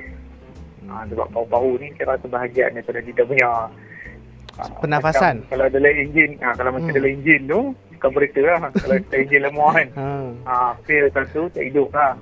[0.91, 3.49] Ha, sebab paru-paru ni kira sebahagian daripada kita punya
[4.59, 5.43] ha, pernafasan.
[5.47, 6.99] Macam, kalau ada enjin, ha, kalau macam hmm.
[6.99, 7.61] ada enjin tu,
[8.05, 8.69] carburetor lah.
[8.85, 9.89] kalau ada enjin lemah kan.
[9.97, 10.09] Ha.
[10.45, 12.13] ha, fail satu, tak hidup lah.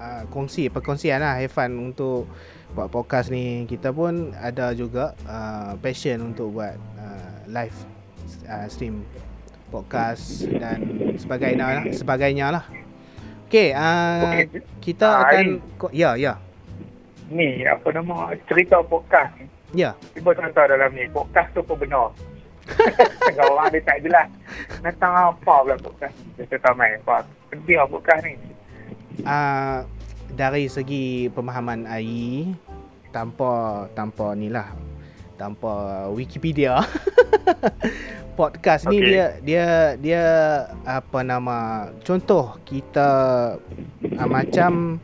[0.00, 1.38] uh, Kongsi Perkongsian lah.
[1.38, 2.26] Have fun untuk
[2.74, 3.64] buat podcast ni.
[3.70, 7.76] Kita pun ada juga uh, passion untuk buat uh, live
[8.50, 9.06] uh, stream
[9.70, 11.84] podcast dan sebagainya lah.
[11.94, 12.83] Sebagainya lah
[13.54, 14.44] okey uh, okay.
[14.82, 15.46] kita uh, akan
[15.78, 16.34] ko- ya ya.
[17.30, 19.30] Ni apa nama cerita podcast
[19.70, 19.94] ya.
[20.18, 22.10] Cuba contoh dalam ni podcast tu pun benar.
[23.28, 24.24] Tengah orang dia tak jelas
[24.80, 26.48] Tentang apa pula podcast ni?
[26.48, 28.32] Kita tahu main Apa Penting lah podcast ni?
[29.20, 29.84] Uh,
[30.32, 32.50] dari segi pemahaman AI
[33.14, 34.74] tanpa tanpa ni lah.
[35.38, 36.82] Tanpa Wikipedia
[38.34, 39.08] podcast ni okay.
[39.08, 39.66] dia dia
[39.96, 40.24] dia
[40.82, 43.08] apa nama contoh kita
[44.18, 44.98] uh, macam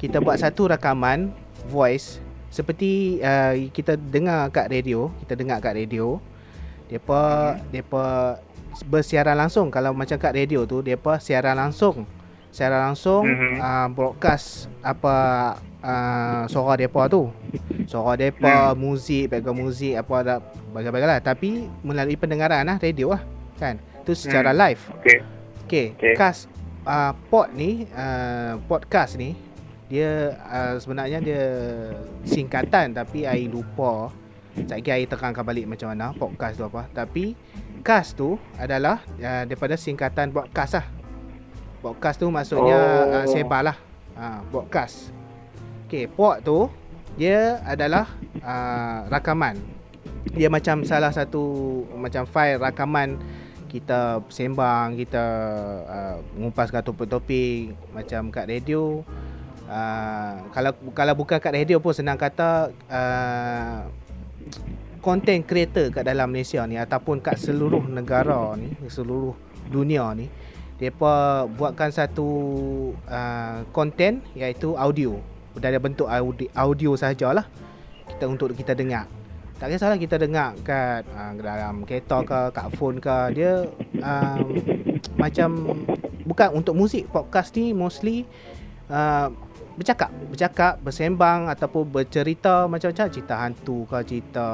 [0.00, 1.32] kita buat satu rakaman
[1.68, 2.18] voice
[2.52, 6.20] seperti uh, kita dengar kat radio kita dengar kat radio
[6.88, 8.36] depa depa
[8.88, 12.04] bersiaran langsung kalau macam kat radio tu depa siaran langsung
[12.52, 13.54] secara langsung mm-hmm.
[13.60, 15.14] uh, broadcast apa
[15.82, 17.28] uh, suara depa tu.
[17.90, 18.78] Suara depa, mm.
[18.78, 20.34] muzik, background muzik apa ada
[20.72, 23.22] bagai-bagai lah tapi melalui pendengaran lah radio lah
[23.58, 23.76] kan.
[24.06, 24.58] Tu secara mm.
[24.58, 24.82] live.
[25.02, 25.18] Okey.
[25.62, 26.14] Okey, okay.
[26.18, 26.50] cast
[26.84, 29.38] uh, pod ni uh, podcast ni
[29.92, 31.44] dia uh, sebenarnya dia
[32.24, 34.08] singkatan tapi ai lupa
[34.52, 37.32] Sekejap lagi terangkan balik macam mana podcast tu apa Tapi
[37.80, 40.86] Cast tu adalah uh, Daripada singkatan podcast lah
[41.80, 43.16] Podcast tu maksudnya oh.
[43.16, 43.76] uh, sebar lah
[44.12, 45.21] uh, Podcast
[45.92, 46.72] Okay, pod tu
[47.20, 48.08] Dia adalah
[48.40, 49.60] uh, rakaman.
[50.32, 51.44] Dia macam salah satu
[51.92, 53.20] Macam file rakaman
[53.68, 55.24] Kita sembang Kita
[55.84, 59.04] uh, mengumpaskan topik-topik Macam kat radio.
[59.68, 63.84] Uh, Kalau kalau bukan kat radio pun senang kata uh,
[65.04, 69.36] Content creator kat dalam Malaysia ni Ataupun kat seluruh negara ni Seluruh
[69.68, 70.32] dunia ni
[70.80, 72.32] Depa buatkan satu
[73.12, 75.20] uh, konten iaitu audio
[75.58, 77.44] dari bentuk audio, audio sahajalah
[78.08, 79.08] kita untuk kita dengar.
[79.62, 83.62] Tak kisahlah kita dengar kat uh, dalam kereta ke, kat phone ke, dia
[84.02, 84.58] um,
[85.14, 85.50] macam
[86.26, 88.26] bukan untuk muzik podcast ni mostly
[88.90, 89.30] uh,
[89.78, 94.46] bercakap, bercakap, bersembang ataupun bercerita macam-macam cerita hantu ke, cerita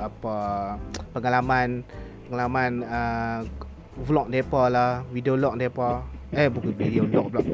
[0.00, 0.36] apa
[1.12, 1.84] pengalaman
[2.32, 3.40] pengalaman uh,
[4.00, 6.08] vlog depa lah, video log depa.
[6.32, 7.44] Eh bukan video log pula.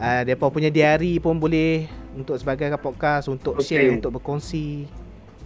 [0.00, 1.84] Uh, depa punya diary pun boleh
[2.18, 3.66] untuk sebagai podcast untuk okay.
[3.78, 4.90] share untuk berkongsi.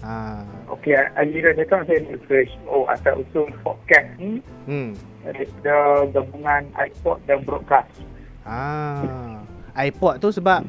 [0.02, 0.42] Ha.
[0.72, 4.42] Okey, Alira cakap saya research oh asal usul podcast ni.
[4.66, 4.98] Hmm.
[5.22, 8.02] Ada gabungan iPod dan broadcast.
[8.42, 9.38] Ah.
[9.78, 10.66] iPod tu sebab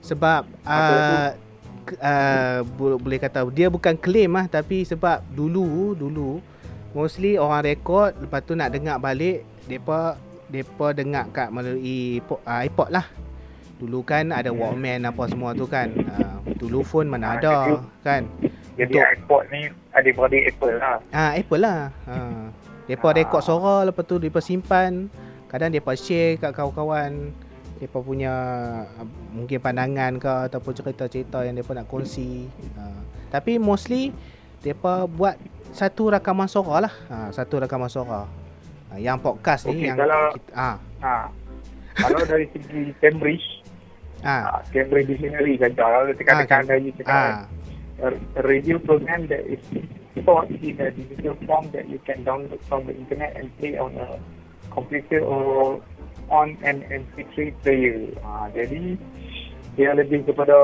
[0.00, 1.34] sebab uh,
[1.98, 6.38] uh, boleh kata dia bukan claim lah tapi sebab dulu dulu
[6.96, 10.16] mostly orang rekod lepas tu nak dengar balik depa
[10.50, 13.06] depa dengar kat melalui uh, iPod lah
[13.80, 18.28] dulu kan ada Walkman apa semua tu kan uh, dulu phone mana ada kan
[18.76, 19.62] jadi Untuk, iPod ni
[19.96, 22.16] ada pada Apple lah ah Apple lah ha
[22.84, 23.12] depa ah.
[23.16, 25.08] rekod suara lepas tu depa simpan
[25.48, 27.32] kadang depa share kat kawan-kawan
[27.80, 28.34] depa punya
[29.32, 32.44] mungkin pandangan ke ataupun cerita-cerita yang depa nak kongsi
[32.76, 33.00] uh,
[33.32, 34.12] tapi mostly
[34.60, 35.40] depa buat
[35.70, 36.94] satu rakaman suara lah.
[37.08, 38.26] Ha, satu rakaman suara.
[38.90, 40.70] Ha, yang podcast ni okay, yang kalau, kita, ha.
[40.98, 41.14] ha.
[41.94, 43.59] kalau dari segi Cambridge
[44.24, 44.36] ha.
[44.46, 47.20] ha Cambridge Dictionary kan kalau tekan-tekan ha, dari ha.
[48.46, 49.60] radio program that is
[50.18, 53.94] stored in a digital form that you can download from the internet and play on
[53.96, 54.18] a
[54.72, 55.80] computer or
[56.30, 58.14] on an MP3 player.
[58.22, 58.94] Ha, jadi
[59.74, 60.54] dia lebih kepada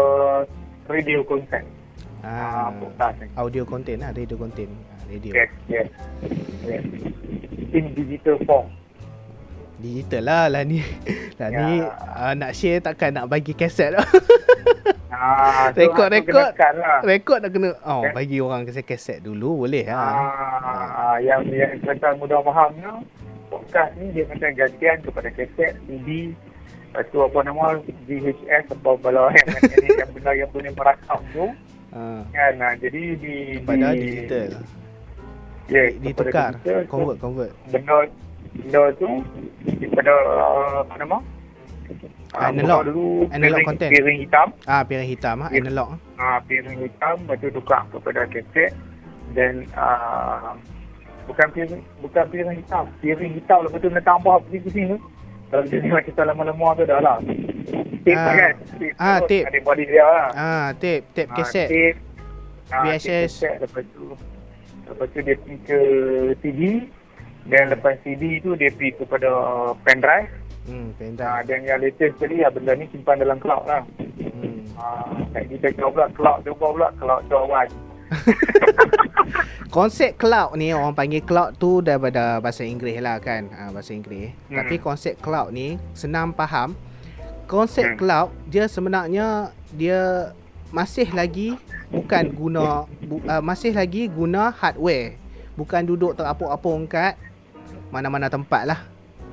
[0.86, 1.66] radio content.
[2.26, 4.72] Ah, uh, audio content lah, radio content
[5.06, 5.32] radio.
[5.34, 5.88] Yes, yes.
[6.66, 6.82] yes.
[7.70, 8.70] In digital form.
[9.76, 10.80] Digital lah lah ni.
[11.40, 11.58] Lah ya.
[11.68, 14.08] ni uh, nak share takkan nak bagi kaset lah.
[15.12, 17.00] Ah, rekod rekod lah.
[17.04, 18.12] rekod nak kena oh okay.
[18.12, 19.96] bagi orang kaset-kaset dulu boleh ha.
[19.96, 22.84] Ah, yang yang kereta mudah faham ni
[23.48, 26.36] podcast ni dia macam gantian kepada kaset CD
[26.96, 27.76] Lepas tu apa nama
[28.08, 31.44] VHS apa bala yang, yang, yang benda yang boleh merakam tu.
[31.92, 32.24] Ha.
[32.32, 34.48] Kan, nah, jadi di, Pada di, digital.
[35.68, 36.56] Yeah, ditukar.
[36.88, 37.52] Convert, convert.
[37.68, 38.08] Benda,
[38.60, 39.08] benda tu
[39.78, 41.18] daripada uh, apa nama?
[42.34, 42.80] Uh, analog.
[42.90, 43.90] dulu analog piring, content.
[43.94, 44.46] piring hitam.
[44.66, 45.88] Ah piring hitam ah analog.
[46.18, 48.70] Ah piring hitam betul tukar kepada kaset
[49.32, 50.52] dan uh,
[51.30, 53.58] bukan piring bukan piring hitam piring hitam.
[53.64, 54.96] Lepas tu nak tambah pergi ke sini
[55.46, 57.16] kalau jadi macam kita lama-lama tu dah lah.
[58.02, 58.54] Tape ah, kan?
[58.78, 59.44] Tape ah tape.
[59.46, 60.28] ada body dia lah.
[60.34, 61.98] Ah tape tape kaset ah, tape
[62.66, 64.04] VHS ah, lepas tu
[64.86, 65.78] Lepas tu dia pergi ke
[66.42, 66.62] CD
[67.46, 69.30] Dan lepas CD tu dia pergi kepada
[69.86, 71.30] pendrive Hmm, pendrive.
[71.30, 73.86] Ha, dan yang latest sekali ya, benda ni simpan dalam cloud lah.
[74.18, 74.66] Hmm.
[74.74, 74.86] Ha,
[75.46, 77.66] kita cakap pula cloud tu pula cloud tu awal.
[79.76, 83.46] konsep cloud ni orang panggil cloud tu daripada bahasa Inggeris lah kan.
[83.54, 84.34] Ha, bahasa Inggeris.
[84.50, 84.58] Hmm.
[84.58, 86.74] Tapi konsep cloud ni senang faham.
[87.46, 87.98] Konsep hmm.
[87.98, 90.34] cloud dia sebenarnya dia
[90.74, 91.54] masih lagi
[91.94, 95.14] bukan guna bu, uh, masih lagi guna hardware
[95.54, 97.14] bukan duduk terapung-apung kat
[97.90, 98.80] mana-mana tempat lah.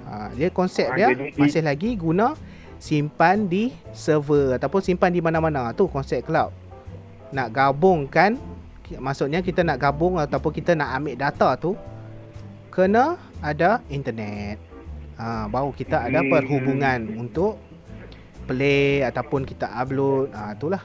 [0.03, 2.35] Uh, dia konsep dia masih lagi guna
[2.77, 5.71] simpan di server ataupun simpan di mana-mana.
[5.71, 6.51] Tu konsep cloud.
[7.31, 8.37] Nak gabungkan
[8.99, 11.73] maksudnya kita nak gabung ataupun kita nak ambil data tu
[12.69, 14.59] kena ada internet.
[15.13, 16.29] Uh, baru kita ada hmm.
[16.29, 17.61] perhubungan untuk
[18.49, 20.33] play ataupun kita upload.
[20.33, 20.83] Uh, itulah.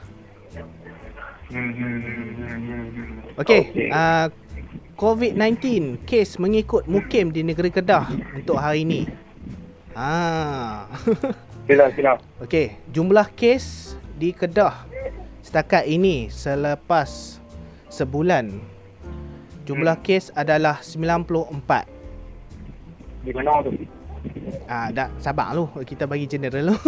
[3.41, 3.89] Okey, okay.
[3.89, 4.29] uh,
[4.99, 9.07] COVID-19 kes mengikut mukim di negeri Kedah untuk hari ini.
[9.95, 10.11] Ha.
[11.69, 12.19] Sila, sila.
[12.43, 14.83] Okey, jumlah kes di Kedah
[15.39, 17.39] setakat ini selepas
[17.87, 18.59] sebulan
[19.63, 20.03] jumlah hmm.
[20.03, 23.23] kes adalah 94.
[23.23, 23.71] Di mana tu?
[24.67, 25.71] Ah, dah sabar lu.
[25.87, 26.77] Kita bagi general lu.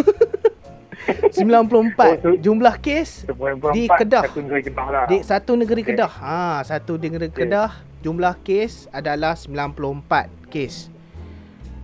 [1.32, 3.24] 94 jumlah kes
[3.72, 4.28] di Kedah.
[4.28, 5.08] Satu negeri Kedah lah.
[5.08, 5.96] Di satu negeri okay.
[5.96, 6.12] Kedah.
[6.20, 7.48] Ha, satu negeri okay.
[7.48, 10.90] Kedah jumlah kes adalah 94 kes.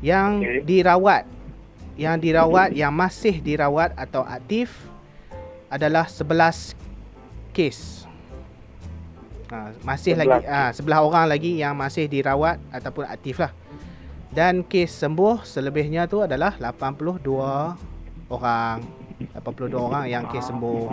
[0.02, 0.59] Yang okay.
[0.66, 1.24] dirawat
[1.98, 4.70] yang dirawat yang masih dirawat atau aktif
[5.66, 6.78] adalah 11
[7.50, 8.07] kes.
[9.50, 10.22] Ha, masih 11.
[10.22, 13.50] lagi ah ha, 11 orang lagi yang masih dirawat ataupun aktif lah.
[14.31, 17.18] Dan kes sembuh selebihnya tu adalah 82
[18.31, 18.78] orang
[19.35, 20.87] 82 orang yang kes sembuh.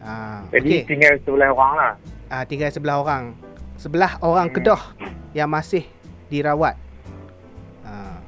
[0.00, 0.12] Ha,
[0.56, 0.88] Jadi okay.
[0.88, 1.92] tinggal sebelah orang lah.
[2.32, 3.36] Ah ha, tinggal sebelah orang.
[3.76, 4.56] Sebelah orang hmm.
[4.56, 4.82] Kedah
[5.32, 5.84] yang masih
[6.28, 6.78] dirawat.
[7.84, 8.18] Ha.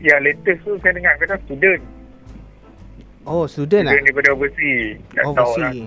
[0.00, 1.82] yang latest tu saya dengar kata student.
[3.26, 3.92] Oh, student lah.
[3.92, 4.96] Student daripada overseas.
[5.12, 5.70] Tak Oh, tahu lah.
[5.70, 5.86] bersih.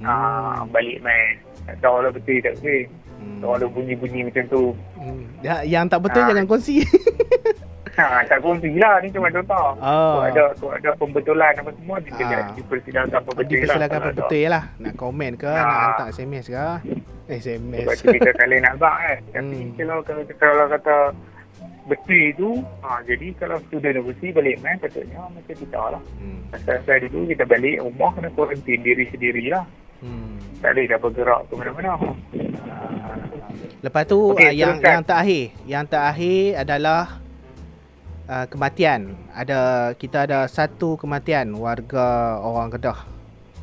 [0.00, 1.34] Ah, balik main.
[1.64, 2.80] Tak tahu lah betul tak betul.
[3.18, 3.38] Hmm.
[3.40, 4.62] Kalau ada bunyi-bunyi macam tu.
[4.94, 5.24] Hmm.
[5.40, 6.28] Ya, yang tak betul Ah.
[6.30, 6.80] jangan kongsi.
[7.94, 8.98] Ha, tak kongsi lah.
[8.98, 9.76] Ni cuma contoh.
[9.76, 10.18] Oh.
[10.18, 12.26] Kalau ada, kalau ada pembetulan apa semua, dia Ah.
[12.40, 12.46] ah.
[12.52, 14.02] dipersilakan apa betul Dipersilakan lah.
[14.02, 14.64] apa betul lah.
[14.78, 15.60] Nak komen ke, Ah.
[15.60, 16.66] nak hantar SMS ke.
[17.26, 17.80] SMS.
[17.80, 19.18] Sebab tu kita kali nak bak kan.
[19.34, 19.70] Tapi Hmm.
[19.74, 20.96] kalau, kalau, kalau kata
[21.84, 22.48] betul tu,
[22.80, 26.02] ha, jadi kalau student overseas balik main, patutnya macam kita lah.
[26.16, 26.40] Hmm.
[26.50, 29.64] Asal-asal dulu kita balik rumah kena kuarantin diri sendiri lah.
[30.00, 30.36] Hmm.
[30.58, 31.92] Tak boleh dah bergerak ke mana-mana.
[33.80, 34.90] Lepas tu Okey, uh, yang teruskan.
[34.90, 37.02] yang terakhir, yang terakhir adalah
[38.28, 39.14] uh, kematian.
[39.32, 42.98] Ada kita ada satu kematian warga orang Kedah.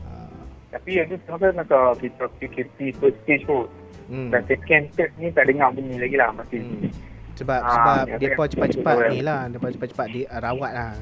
[0.06, 0.41] Uh,
[0.74, 3.65] Tapi yang tu sebenarnya masa kita PKP first stage tu.
[4.10, 4.30] hmm.
[4.30, 4.84] Dan second
[5.17, 6.30] ni tak dengar bunyi lagi lah.
[6.36, 6.89] Masih Hmm.
[7.32, 10.93] Sebab Ah, sebab dia depa cepat-cepat ni lah, depa cepat-cepat dirawat lah.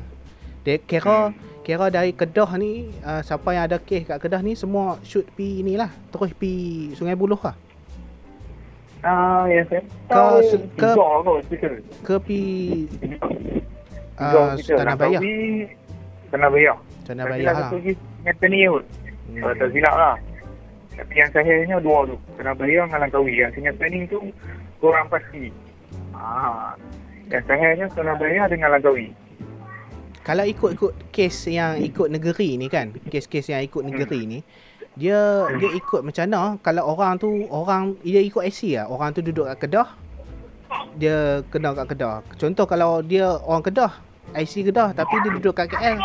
[0.63, 1.33] Dia kira
[1.65, 5.65] kira dari Kedah ni uh, siapa yang ada kes kat Kedah ni semua shoot pi
[5.65, 7.57] ni lah, terus pi Sungai Buloh lah.
[8.99, 9.81] Ah, ya saya
[10.11, 10.43] Kau tahu.
[10.43, 11.73] se- ke- hospital.
[12.03, 12.41] Ke pi
[14.19, 14.59] Tiga uh.
[14.59, 15.21] Tanah Bayah.
[16.27, 16.77] Tanah Bayah.
[17.07, 17.69] Tanah Bayah lah.
[17.71, 17.93] Satu lagi
[18.27, 18.83] Ngatan ni kot.
[18.83, 19.39] Hmm.
[19.39, 20.15] Kalau tak silap lah.
[20.99, 22.15] Tapi yang sahihnya dua tu.
[22.35, 23.33] Tanah Bayah dengan Langkawi.
[23.39, 24.19] Yang singatan ni tu
[24.83, 25.47] kurang pasti.
[26.11, 26.75] Ah,
[27.31, 29.15] yang sahihnya Tanah Bayah dengan Langkawi.
[30.19, 34.39] Kalau ikut-ikut kes yang ikut negeri ni kan, kes-kes yang ikut negeri ni,
[34.99, 38.85] dia dia ikut macam mana kalau orang tu orang dia ikut IC lah.
[38.91, 39.87] Orang tu duduk kat Kedah,
[40.99, 42.19] dia kena kat Kedah.
[42.35, 43.95] Contoh kalau dia orang Kedah,
[44.35, 45.97] IC Kedah tapi dia duduk kat KL,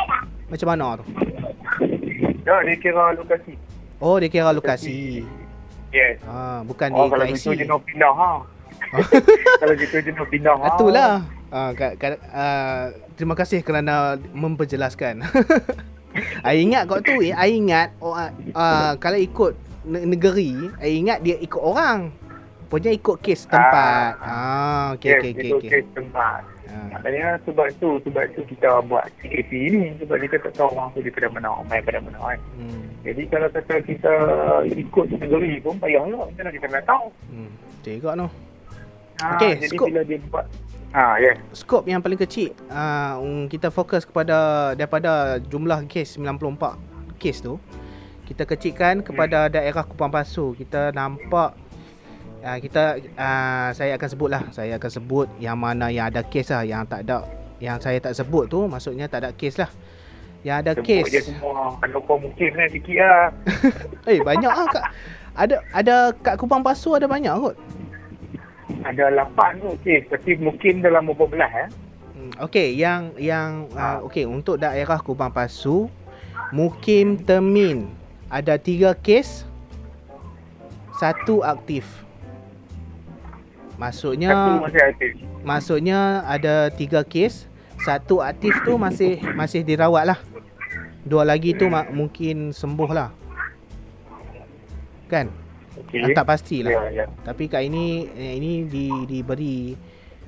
[0.47, 1.05] macam mana tu?
[2.45, 3.57] Ya, dia kira lokasi.
[3.99, 5.25] Oh, dia kira lokasi.
[5.91, 6.21] Yes.
[6.27, 7.61] Ha, bukan Oh, dia kalau ikut gitu IC.
[7.67, 8.31] jenuh pindah ha.
[9.63, 10.67] kalau gitu jenuh pindah ha.
[10.71, 11.13] Itulah.
[11.55, 15.23] Ah, kat, kat, ah, terima kasih kerana memperjelaskan.
[16.43, 19.53] I ingat kau tu, I ingat oh, ah, ah, kalau ikut
[19.85, 22.15] ne- negeri, I ingat dia ikut orang.
[22.65, 24.19] Punya ikut kes tempat.
[24.19, 25.71] Ah, okey yes, okey okey itu okey.
[25.71, 26.43] kes tempat.
[26.67, 29.83] Ah, Maknanya sebab tu, sebab tu kita buat CKP ni.
[30.01, 32.39] Sebab kita tak tahu orang tu daripada mana, main pada mana kan.
[32.59, 34.13] hmm, Jadi kalau kata kita
[34.67, 36.27] ikut negeri pun payah lah.
[36.27, 37.07] Macam mana kita nak tahu.
[37.31, 37.51] hmm.
[37.85, 38.29] Tengok tu.
[39.15, 39.87] Ha, Okey, jadi skop.
[39.87, 40.47] bila dia buat.
[40.95, 41.43] Ha, yes.
[41.51, 47.59] Skop yang paling kecil, ah, um, kita fokus kepada daripada jumlah kes 94 kes tu.
[48.25, 50.55] Kita kecilkan kepada daerah Kupang Pasu.
[50.55, 51.59] Kita nampak
[52.47, 56.63] uh, kita uh, saya akan sebutlah saya akan sebut yang mana yang ada kes lah
[56.63, 57.27] yang tak ada
[57.59, 59.71] yang saya tak sebut tu maksudnya tak ada kes lah
[60.45, 61.75] yang ada Sebut kes je semua.
[62.05, 63.33] Kau mungkin kan sikit lah.
[64.15, 64.85] eh banyak lah kat
[65.35, 67.57] ada ada kat Kupang Pasu ada banyak kot
[68.85, 70.09] Ada lapan tu kes.
[70.09, 71.69] Tapi mungkin dalam berapa belas eh.
[72.15, 75.91] Hmm, Okey, yang yang uh, okey untuk daerah Kupang Pasu,
[76.55, 77.91] Mukim Termin
[78.31, 79.45] ada tiga kes,
[80.97, 81.85] satu aktif.
[81.85, 85.11] Satu Maksudnya masih aktif.
[85.43, 85.99] maksudnya
[86.31, 87.51] ada tiga kes,
[87.83, 90.19] satu aktif tu masih masih dirawat lah.
[91.05, 93.11] Dua lagi tu mungkin sembuh lah.
[95.11, 95.29] Kan?
[95.89, 96.15] Okay.
[96.15, 96.91] Tak pastilah.
[96.91, 97.05] Ya, ya.
[97.23, 99.79] Tapi kat ini eh, ini di diberi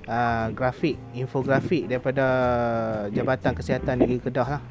[0.06, 2.26] uh, grafik infografik daripada
[3.10, 4.62] Jabatan Kesihatan Negeri Kedah lah.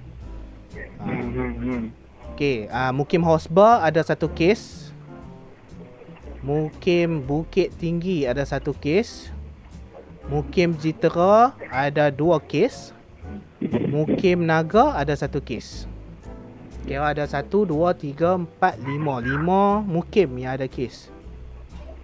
[1.03, 1.91] Uh.
[2.35, 4.91] Okey, uh, Mukim Hosba ada satu kes.
[6.43, 9.31] Mukim Bukit Tinggi ada satu kes.
[10.27, 12.91] Mukim Jitera ada dua kes.
[13.91, 15.87] Mukim Naga ada satu kes.
[16.85, 19.17] Kira ada satu, dua, tiga, empat, lima.
[19.17, 21.09] Lima mukim yang ada kes.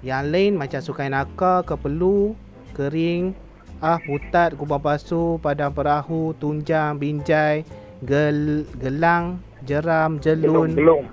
[0.02, 2.34] Yang lain macam Sukai Naka, Kepelu,
[2.74, 3.38] Kering,
[3.82, 7.66] Ah, Putat, Kubang Pasu, Padang Perahu, Tunjang, Binjai,
[8.06, 10.78] Gel, Gelang, Jeram, Jelun.
[10.78, 11.06] Gelung.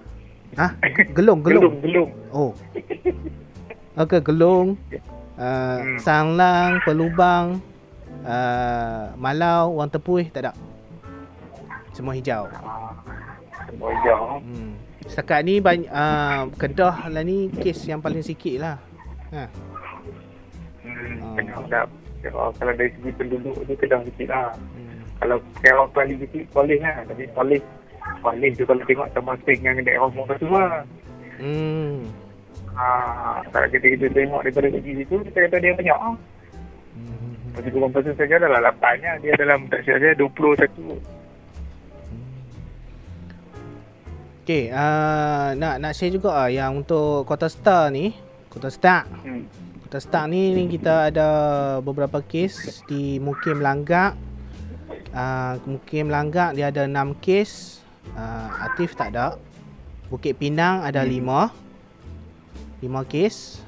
[0.53, 0.77] Ah,
[1.17, 1.81] Gelung, Gelung.
[1.81, 2.11] Gelung.
[2.29, 2.53] Oh.
[3.97, 4.77] Okey, Gelung.
[5.41, 5.97] Uh, Hmm.
[5.97, 7.65] Sanglang, Pelubang,
[8.29, 10.53] uh, Malau, Wang Tepuih tak ada.
[11.97, 12.53] Semua hijau.
[13.71, 14.41] Ah, hijau.
[14.41, 14.73] Hmm.
[15.05, 18.77] Setakat ni banyak uh, Kedah lah ni kes yang paling sikit lah.
[19.33, 19.45] Ha.
[20.83, 21.65] Hmm, Ah.
[21.69, 21.87] tak.
[22.19, 24.51] Kalau, kalau dari segi penduduk tu kedah sikit lah.
[24.57, 25.05] Hmm.
[25.19, 27.05] Kalau kalau Kuala sikit, Soleh lah.
[27.05, 27.61] Tapi Soleh,
[28.21, 30.83] Soleh tu kalau tengok sama sing dengan daerah semua tu lah.
[31.39, 31.97] Hmm.
[32.75, 36.15] Ah, kalau kita, kita tengok daripada segi situ, kita kata dia banyak lah.
[36.95, 37.31] Hmm.
[37.55, 39.13] Macam kurang pasal saja adalah 8 nya.
[39.23, 41.18] Dia dalam tak silap saya 21.
[44.49, 48.17] Okey, uh, nak nak share juga ah yang untuk Kota Star ni,
[48.49, 49.05] Kota Star.
[49.21, 49.45] Hmm.
[49.85, 51.29] Kota Stark ni, ni kita ada
[51.85, 54.17] beberapa kes di Mukim Langgak.
[55.13, 57.85] Uh, Mukim Langgak dia ada 6 kes.
[58.17, 59.37] Uh, Atif tak ada.
[60.09, 61.53] Bukit Pinang ada 5.
[62.81, 63.61] 5 kes.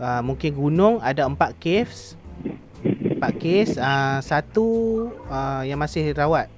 [0.00, 2.16] Uh, Mungkin Gunung ada 4 kes.
[3.20, 3.76] 4 kes.
[3.76, 4.68] Uh, satu
[5.28, 6.48] uh, yang masih rawat.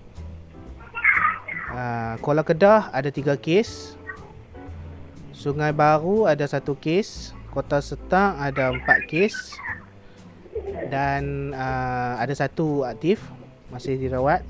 [1.80, 3.96] Uh, Kuala Kedah ada 3 kes.
[5.32, 9.56] Sungai Baru ada satu kes, Kota Setak ada empat kes
[10.92, 13.24] dan uh, ada satu aktif
[13.72, 14.44] masih dirawat.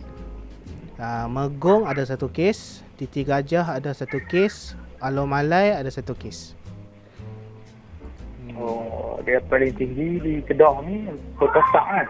[0.99, 6.59] Uh, Megong ada satu kes, Titi Gajah ada satu kes, Alor Malai ada satu kes.
[8.59, 11.07] Oh, dia paling tinggi di Kedah ni
[11.39, 12.07] Kota Stark kan?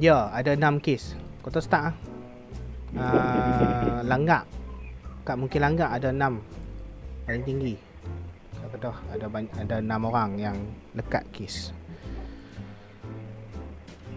[0.00, 1.12] Ya, ada enam kes.
[1.44, 2.15] Kota Setak ah.
[2.96, 4.48] Uh, Langgak.
[5.22, 6.40] Kat mungkin Langgak ada enam
[7.26, 7.74] paling tinggi
[8.66, 10.56] kat Kedah ada banyak, ada enam orang yang
[10.94, 11.70] lekat kes.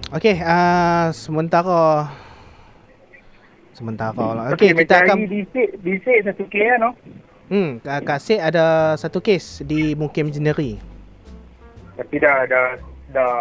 [0.09, 2.09] Okey, uh, sementara
[3.77, 4.49] sementara lah.
[4.57, 6.89] Okey, kita akan Disik, disik satu kes kan no?
[7.49, 7.69] hmm
[8.17, 10.81] Sik ada satu kes di Mukim Jeneri.
[11.93, 12.67] Tapi dah, dah,
[13.13, 13.33] dah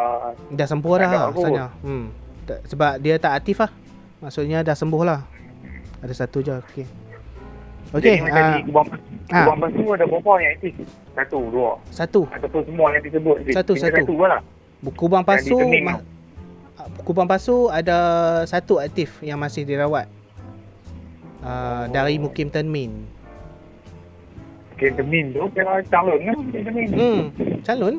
[0.53, 1.66] Dah sembuh dah lah rasanya.
[1.80, 2.12] Hmm.
[2.68, 3.72] Sebab dia tak aktif lah.
[4.19, 5.21] Maksudnya dah sembuh lah.
[6.03, 6.55] Ada satu je.
[6.55, 6.87] Okey.
[7.89, 8.87] Okey, Jadi macam ah, di Kubang,
[9.33, 9.45] ah.
[9.49, 10.75] Kubang Pasu ada berapa yang aktif?
[11.16, 11.71] Satu, dua.
[11.89, 12.21] satu.
[12.29, 13.37] Ataupun semua yang disebut.
[13.49, 14.05] Satu, Tinggal satu.
[14.05, 14.41] Satu lah.
[14.95, 16.05] Kubang Pasu ma-
[16.77, 17.99] ah, Kubang Pasu ada
[18.45, 20.07] satu aktif yang masih dirawat.
[21.39, 23.07] Uh, dari Mukim Tenmin.
[24.75, 26.89] Mungkin Temin tu kira calon kan Temin.
[26.93, 27.23] Hmm,
[27.62, 27.95] calon.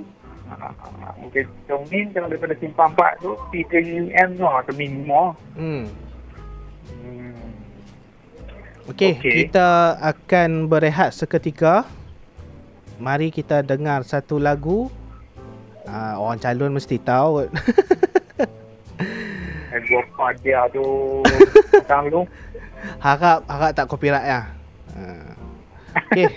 [0.51, 0.71] Ah,
[1.17, 5.23] Mungkin Temin kalau daripada simpang 4 tu pergi ke UM tu ah, Temin semua.
[5.55, 5.83] Hmm.
[8.89, 9.33] Okey, Okey.
[9.45, 11.85] kita akan berehat seketika.
[12.97, 14.89] Mari kita dengar satu lagu.
[15.85, 17.45] Uh, orang calon mesti tahu.
[19.69, 20.81] Eh, gua pada tu
[21.69, 22.21] datang lu.
[22.97, 24.41] harap harap tak copyright ya.
[24.97, 25.37] Uh.
[26.09, 26.25] Okey.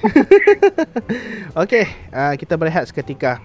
[1.65, 3.41] Okey, uh, kita berehat seketika.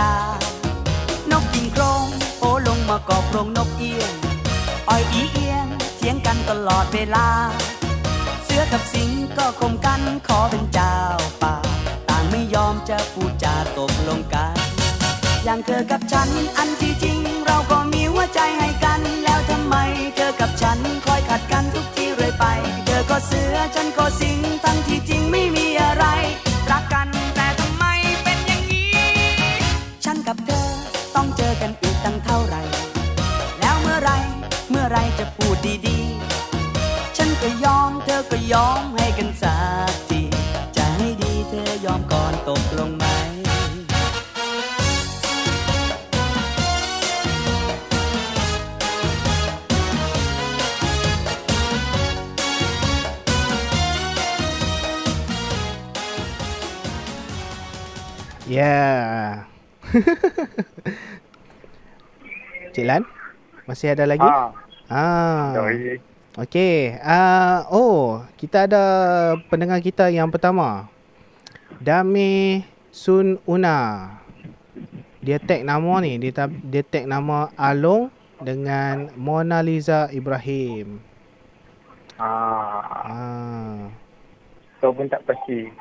[0.00, 0.12] จา
[1.30, 2.04] นกกินโครง
[2.40, 4.12] โอลงมากอบโครงนกเอียง
[4.88, 7.26] อ้อยอีเอียงเถียงกันตลอดเวลา
[8.44, 10.94] เสือกับสิงก็คมกันขอเป็นเจ้า
[11.42, 11.54] ป่า
[12.08, 14.54] ต่างไม่ยอมจะพูดจาตกลงกัน
[15.44, 16.28] อย่างเธอกับฉัน
[16.58, 19.74] อันที่จริง เราก็มีหัวใจให้กัน แล้วทำไม
[20.16, 22.44] เธอกับฉันคอยขัดกันทุกทีเรื่อยไป
[22.86, 24.40] เธอก็เสือฉันก็สิง
[58.60, 59.48] Yeah.
[62.76, 63.08] Cik Lan,
[63.64, 64.20] masih ada lagi?
[64.20, 64.52] Ah,
[64.92, 65.56] Ah.
[65.56, 65.96] sorry.
[66.36, 66.92] Okey.
[67.00, 68.84] Ah, oh, kita ada
[69.48, 70.92] pendengar kita yang pertama.
[71.80, 72.60] Dami
[72.92, 74.12] Sun Una.
[75.24, 78.12] Dia tag nama ni, dia dia tag nama Along
[78.44, 81.00] dengan Mona Lisa Ibrahim.
[82.20, 83.88] Ah, Ah.
[84.84, 85.72] so pun tak pasti.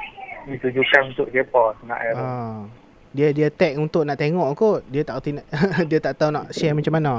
[0.49, 2.17] Ini tujukan untuk siapa air.
[2.17, 2.65] Ah.
[3.13, 4.81] Dia dia tag untuk nak tengok kot.
[4.89, 5.45] Dia tak nak,
[5.89, 7.13] dia tak tahu nak share macam mana.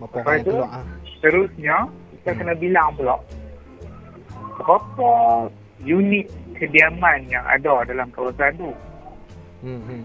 [0.00, 0.84] Berapa orang yang keluar ah.
[1.22, 1.76] Terusnya
[2.20, 2.38] kita hmm.
[2.40, 3.16] kena bilang pula
[4.60, 5.10] berapa
[5.82, 8.70] unit kediaman yang ada dalam kawasan tu.
[9.60, 9.80] Hmm.
[9.88, 10.02] hmm.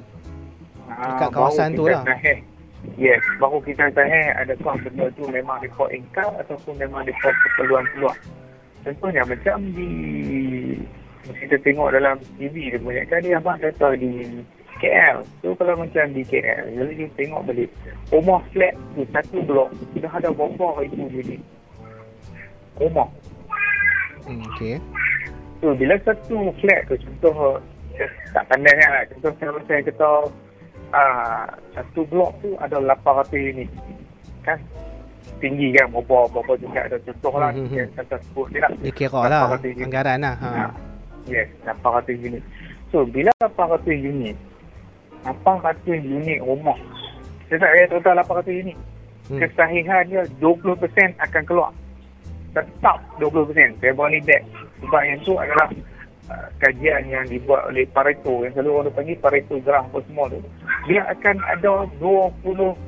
[0.87, 2.03] Dekat kawasan tu lah.
[2.95, 8.19] Yes, baru kita tahan adakah benda tu memang mereka ingkar ataupun memang mereka keperluan-perluan.
[8.87, 9.89] Contohnya macam di
[11.27, 14.39] kita tengok dalam TV dia banyak kan dia abang kata di
[14.79, 15.27] KL.
[15.43, 17.69] So kalau macam di KL, jadi kita tengok balik
[18.13, 21.41] rumah flat tu satu blok sudah ada berapa ribu unit.
[22.79, 23.09] Rumah.
[24.23, 24.79] Hmm, okay.
[25.59, 27.59] So bila satu flat tu contoh
[28.31, 29.03] tak pandai lah.
[29.11, 30.09] Contoh kalau saya kata
[30.93, 33.69] uh, satu blok tu ada 800 unit
[34.43, 34.59] kan?
[35.37, 38.71] Tinggi kan berapa berapa juga ada contoh lah hmm, hmm, kata sebut dia lah.
[38.81, 40.49] Dia kira lah anggaran lah ha.
[40.49, 40.67] ha.
[41.29, 42.41] yes 800 unit
[42.89, 44.33] so bila 800 unit
[45.21, 46.79] 800 unit rumah
[47.47, 48.77] saya tak kaya total 800 unit
[49.31, 49.39] hmm.
[49.39, 50.79] kesahihan dia 20%
[51.19, 51.71] akan keluar.
[52.55, 54.43] Tetap 20% saya ni back.
[54.83, 55.67] Sebab yang tu adalah
[56.29, 60.39] uh, kajian yang dibuat oleh Pareto yang selalu orang panggil Pareto Graph apa semua tu
[60.87, 62.79] dia akan ada 20%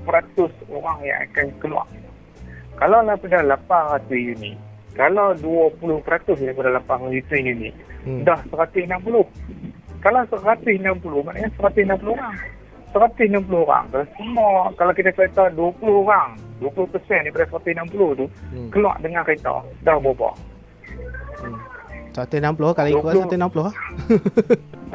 [0.72, 1.88] orang yang akan keluar.
[2.80, 4.56] Kalau daripada 800 unit,
[4.96, 5.84] kalau 20%
[6.40, 7.76] daripada 800 unit,
[8.08, 8.24] hmm.
[8.24, 8.88] dah 160.
[10.00, 12.36] Kalau 160, maknanya 160 orang.
[12.96, 13.86] 160 orang.
[13.92, 18.70] Kalau semua, kalau kita kereta 20 orang, 20% daripada 160 tu, hmm.
[18.72, 20.32] keluar dengan kereta, dah berapa?
[22.10, 22.26] Hmm.
[22.26, 23.74] 160 kali ikut 160 lah.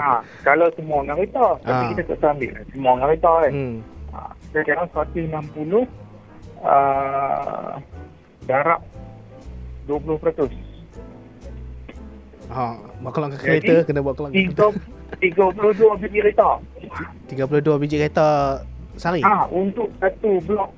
[0.00, 1.58] ha, kalau semua dengan kereta, ha.
[1.62, 3.52] tapi kita tak ambil semua dengan kereta kan.
[3.52, 3.76] Hmm.
[4.14, 4.18] Ha,
[4.50, 5.86] saya kira 160
[6.62, 7.72] uh,
[8.46, 8.80] darab
[9.86, 10.50] 20%.
[12.52, 14.32] Ha, bakal ke kereta Jadi, kena buat kelang.
[14.34, 16.60] 32 biji kereta.
[17.30, 18.60] 32 biji kereta
[18.98, 19.22] sehari.
[19.24, 20.70] Ha, untuk satu blok.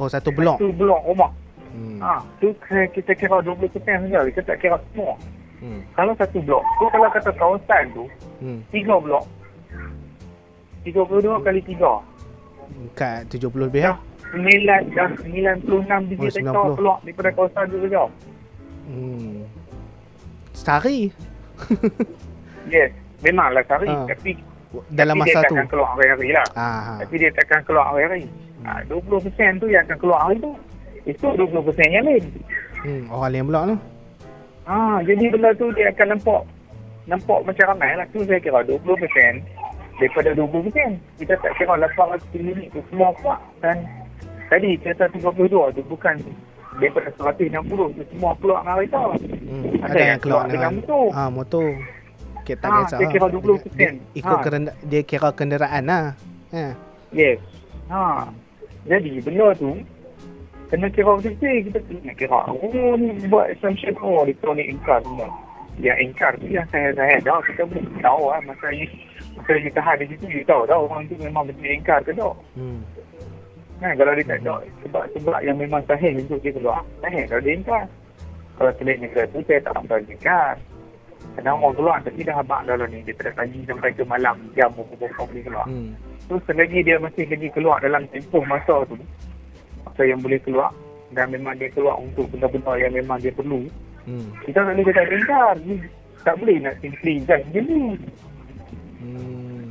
[0.00, 0.56] Oh, satu blok.
[0.58, 1.30] Satu blok rumah.
[1.72, 1.98] Hmm.
[2.04, 4.18] Ha, tu kita kira 20% saja.
[4.28, 5.16] Kita tak kira semua.
[5.62, 5.80] Hmm.
[5.94, 8.04] Kalau satu blok, tu kalau kata kawasan tu,
[8.42, 8.60] hmm.
[8.74, 9.22] tiga blok.
[10.82, 12.02] 32 kali tiga.
[12.98, 13.96] Kat 70 lebih lah.
[14.34, 18.02] Sembilan dah 96 biji oh, rektor keluar daripada kawasan tu saja.
[18.90, 19.46] Hmm.
[20.50, 21.14] Sehari?
[22.74, 22.90] yes,
[23.22, 23.86] memanglah sehari.
[23.86, 24.10] Ha.
[24.10, 24.30] Tapi
[24.90, 25.54] dalam tapi masa dia tu.
[25.54, 26.46] Dia keluar hari-hari lah.
[26.58, 26.92] Aha.
[27.06, 28.26] Tapi dia takkan keluar hari-hari.
[28.66, 30.52] Ha, 20% tu yang akan keluar hari tu.
[31.06, 32.24] Itu 20% yang lain.
[32.82, 33.76] Hmm, orang lain pula tu.
[34.62, 36.40] Ha, jadi benda tu dia akan nampak
[37.10, 38.06] nampak macam ramai lah.
[38.14, 38.78] Tu saya kira 20%
[39.98, 41.18] daripada 20%.
[41.18, 43.40] Kita tak kira 800 minit tu semua kuat.
[43.58, 43.82] Dan
[44.46, 46.14] tadi cerita 32 tu bukan
[46.78, 49.00] daripada 160 tu semua keluar dengan kereta.
[49.18, 51.04] Hmm, ada, ada yang keluar, dengan, dengan motor.
[51.10, 51.66] Ha, motor.
[52.42, 53.70] Okay, tak ha, saya kira 20%.
[53.78, 54.42] Dia, ikut ha.
[54.42, 56.04] kerenda, dia kira kenderaan lah.
[56.54, 56.74] Ha.
[57.14, 57.38] Yes.
[57.86, 58.30] Ha.
[58.82, 59.78] Jadi benda tu
[60.72, 65.28] kena kira betul-betul kita kena kira oh ni buat assumption oh dia ni ingkar semua.
[65.76, 68.88] Yang ingkar tu yang saya saya dah kita boleh tahu lah masa ni.
[69.36, 72.32] Masa ni tahan di situ kita tahu dah orang tu memang betul ingkar ke tak.
[72.56, 72.80] Hmm.
[73.84, 77.28] Kan, kalau dia tak ada sebab sebab yang memang sahih untuk dia keluar sahih.
[77.28, 77.84] Kalau dia ingkar
[78.56, 80.56] kalau selit negara tu saya tak nampak ingkar.
[81.36, 83.04] Kadang orang keluar tapi dah habak dalam ni.
[83.04, 85.68] Dia tak pagi sampai ke malam jam berapa-berapa boleh keluar.
[85.68, 85.92] Hmm.
[86.32, 88.96] tu selagi dia masih lagi keluar dalam tempoh masa tu
[89.92, 90.72] masa yang boleh keluar
[91.12, 93.68] dan memang dia keluar untuk benda-benda yang memang dia perlu
[94.08, 94.32] hmm.
[94.48, 95.54] kita tak boleh kata ingkar
[96.24, 97.82] tak boleh nak simply just je ni
[99.04, 99.68] hmm.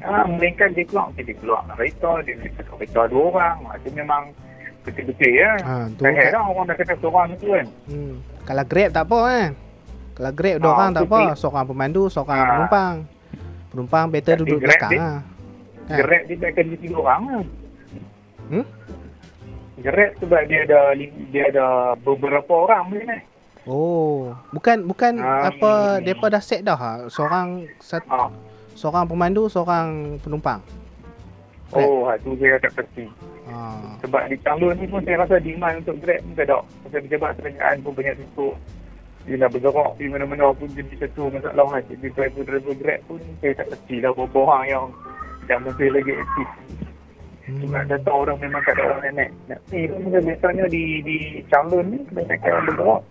[0.00, 4.32] ha, mereka dia keluar dia keluar kereta dia nak kereta dua orang itu memang
[4.80, 6.30] betul-betul ya ha, tak kan.
[6.32, 8.14] lah orang dah kata seorang tu kan hmm.
[8.48, 9.50] kalau grab tak apa kan
[10.16, 12.48] kalau grab dua ha, orang tak apa seorang pemandu seorang ha.
[12.48, 12.94] penumpang
[13.68, 15.20] penumpang better duduk belakang ha.
[15.90, 17.42] Grab dia tak akan jadi tiga orang lah.
[19.80, 20.92] Grab sebab dia ada
[21.30, 21.66] dia ada
[21.96, 23.24] beberapa orang boleh naik.
[23.64, 25.48] Oh, bukan bukan Ah.
[25.48, 26.92] apa depa dah set dah ha?
[27.06, 28.32] seorang sat, Ah.
[28.72, 30.60] seorang pemandu, seorang penumpang.
[31.70, 31.86] Grab.
[31.86, 33.04] Oh, ha, tu saya tak pasti.
[33.46, 33.94] Ah.
[34.00, 36.58] Sebab di Changlun ni pun saya rasa demand untuk Grab pun tak ada.
[36.82, 38.54] Pasal pejabat kerajaan pun banyak tutup.
[39.20, 41.82] Dia nak bergerak di mana-mana pun jadi satu masalah kan.
[41.86, 44.84] Jadi driver-driver Grab pun saya tak pasti lah berapa orang yang
[45.46, 46.48] yang masih lagi aktif.
[47.50, 47.90] Sebab Hmm.
[47.90, 49.30] data orang memang orang yang naik.
[49.50, 51.16] Nak pergi pun macam biasanya di di
[51.50, 53.02] Changlun ni kebanyakan orang bergerak.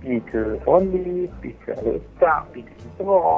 [0.00, 3.28] Pergi ke Olive, pergi ke Letak, pergi ke Sentera.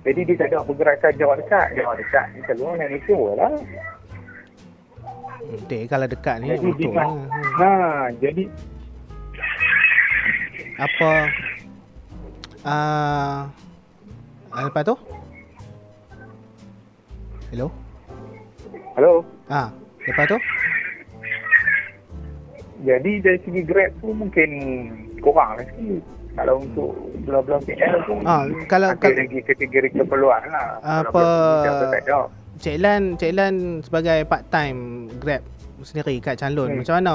[0.00, 1.66] Jadi dia tak ada pergerakan jauh dekat.
[1.76, 3.54] Jauh dekat ni keluar Malaysia lah.
[5.40, 7.26] Dek kalau dekat ni Jadi untuk hmm.
[7.58, 7.72] Ha,
[8.20, 8.44] jadi
[10.80, 11.10] apa
[12.64, 13.38] uh,
[14.64, 14.96] lepas tu?
[17.52, 17.68] Hello?
[18.92, 19.22] Hello.
[19.46, 19.70] Ah,
[20.04, 20.38] lepas tu?
[22.80, 24.50] Jadi dari segi Grab tu mungkin
[25.20, 26.02] kurang lah sikit.
[26.30, 26.94] Kalau untuk
[27.26, 30.68] belah-belah KL tu Ah, kalau- ada kalau- lagi kategori keperluan lah.
[30.80, 32.24] Apa- tak.
[32.60, 34.78] Cik Lan, Cik Lan sebagai part time
[35.18, 35.42] Grab
[35.82, 36.70] sendiri kat Chanlun.
[36.70, 36.78] Hmm.
[36.78, 37.14] Macam mana?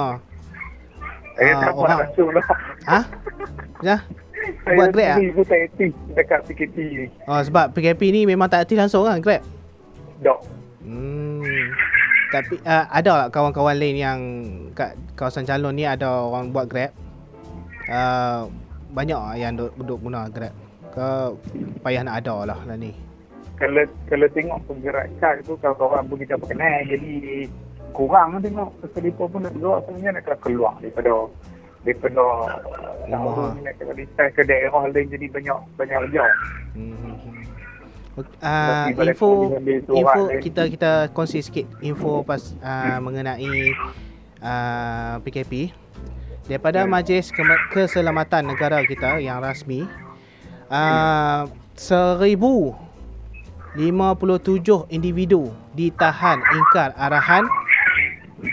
[1.35, 2.45] Saya Ah, tak buat orang- langsung lah.
[2.85, 2.99] Ha?
[3.81, 3.97] Ya?
[4.61, 7.05] Saya buat Grab sendiri pun tak aktif dekat PKP ni.
[7.25, 9.41] Oh sebab PKP ni memang tak aktif langsung kan Grab.
[10.21, 10.39] Dok.
[10.85, 11.41] Hmm.
[12.29, 14.19] Tapi uh, ada tak kawan-kawan lain yang
[14.77, 16.93] kat kawasan Calon ni ada orang buat Grab?
[17.89, 18.49] Uh,
[18.93, 20.53] banyak yang duk, duk guna Grab?
[20.93, 21.33] Ke
[21.81, 22.93] payah nak ada lah lah ni.
[23.55, 27.47] Kalau kalau tengok pergerakan tu kawan-kawan pun kita kenal jadi
[27.95, 31.13] kurang lah tengok Pasal pun nak bergerak sebenarnya nak kena keluar daripada
[31.87, 32.23] daripada
[33.07, 33.31] Rumah.
[33.31, 36.35] uh, nak kena ke daerah lain jadi banyak banyak jauh.
[36.75, 37.15] Hmm.
[38.15, 39.59] Uh, info
[39.91, 43.75] info kita kita kongsi sikit info pas uh, mengenai
[44.39, 45.75] uh, PKP
[46.47, 46.95] daripada Hmm.
[46.95, 47.35] Majlis
[47.75, 49.83] Keselamatan Negara kita yang rasmi
[50.71, 52.71] uh, seribu
[53.75, 57.43] 57 individu ditahan ingkar arahan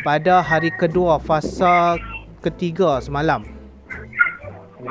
[0.03, 1.95] pada hari kedua fasa
[2.43, 3.47] ketiga semalam.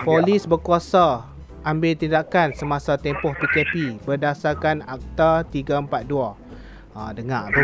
[0.07, 1.27] Polis berkuasa
[1.61, 6.33] ambil tindakan semasa tempoh PKP berdasarkan Akta 342.
[6.91, 7.63] Ha, dengar tu.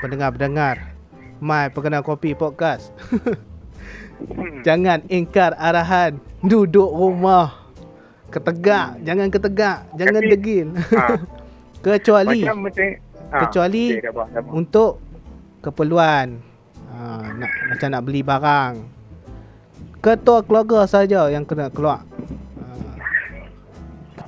[0.00, 0.96] Pendengar-pendengar.
[1.38, 2.90] Mai pengenal kopi podcast.
[4.66, 6.16] Jangan ingkar arahan.
[6.40, 7.68] Duduk rumah.
[8.32, 9.04] Ketegak.
[9.04, 9.78] Jangan ketegak.
[9.94, 10.66] Jangan Tapi- degil.
[10.72, 11.04] Ha.
[11.86, 12.86] Kecuali Macam macam
[13.30, 13.38] ha.
[13.46, 14.58] Kecuali- okay, dah faham, dah faham.
[14.58, 14.92] untuk
[15.62, 16.26] keperluan
[16.90, 18.74] ha, nak macam nak beli barang
[19.98, 22.02] ketua keluarga saja yang kena keluar.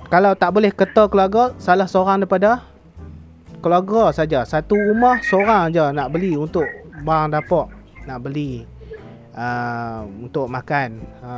[0.08, 2.64] Kalau tak boleh ketua keluarga salah seorang daripada
[3.58, 6.64] keluarga saja satu rumah seorang je nak beli untuk
[7.02, 7.68] barang dapur
[8.04, 8.64] nak beli
[9.32, 11.32] uh, untuk makan ha.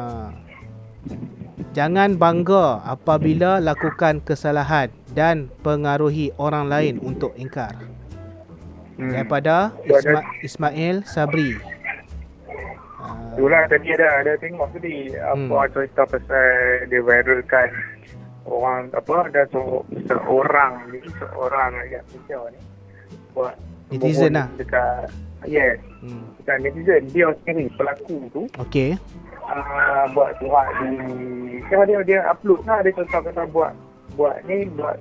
[1.71, 7.73] Jangan bangga apabila lakukan kesalahan dan pengaruhi orang lain untuk ingkar.
[8.97, 9.09] Hmm.
[9.09, 11.57] Daripada Isma- Ismail Sabri.
[12.99, 15.49] Ah, Itulah tadi ada ada tengok tadi Hmm.
[15.49, 16.49] apa cerita pasal
[16.85, 17.69] dia viralkan
[18.49, 22.61] orang apa ada seorang ni seorang rakyat Malaysia ni
[23.37, 23.55] buat
[23.91, 24.47] Netizen lah.
[24.55, 25.11] dekat
[25.49, 26.25] yes hmm.
[26.41, 28.97] bukan netizen dia sendiri pelaku tu Okey.
[29.45, 30.91] uh, buat surat di
[31.67, 33.73] dia dia dia upload lah dia contoh kata buat
[34.15, 34.99] buat ni buat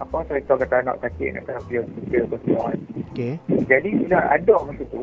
[0.00, 2.78] apa cerita kata anak sakit nak kena apa semua kan.
[3.12, 3.32] Okey.
[3.68, 5.02] Jadi tidak ada macam tu.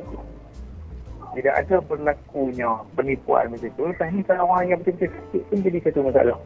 [1.37, 3.83] Tidak ada berlakunya penipuan macam tu.
[3.85, 6.37] Lepas ni kalau orang yang betul-betul sakit pun jadi satu masalah.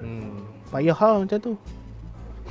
[0.00, 0.40] Hmm.
[0.68, 1.54] Payah hal macam tu.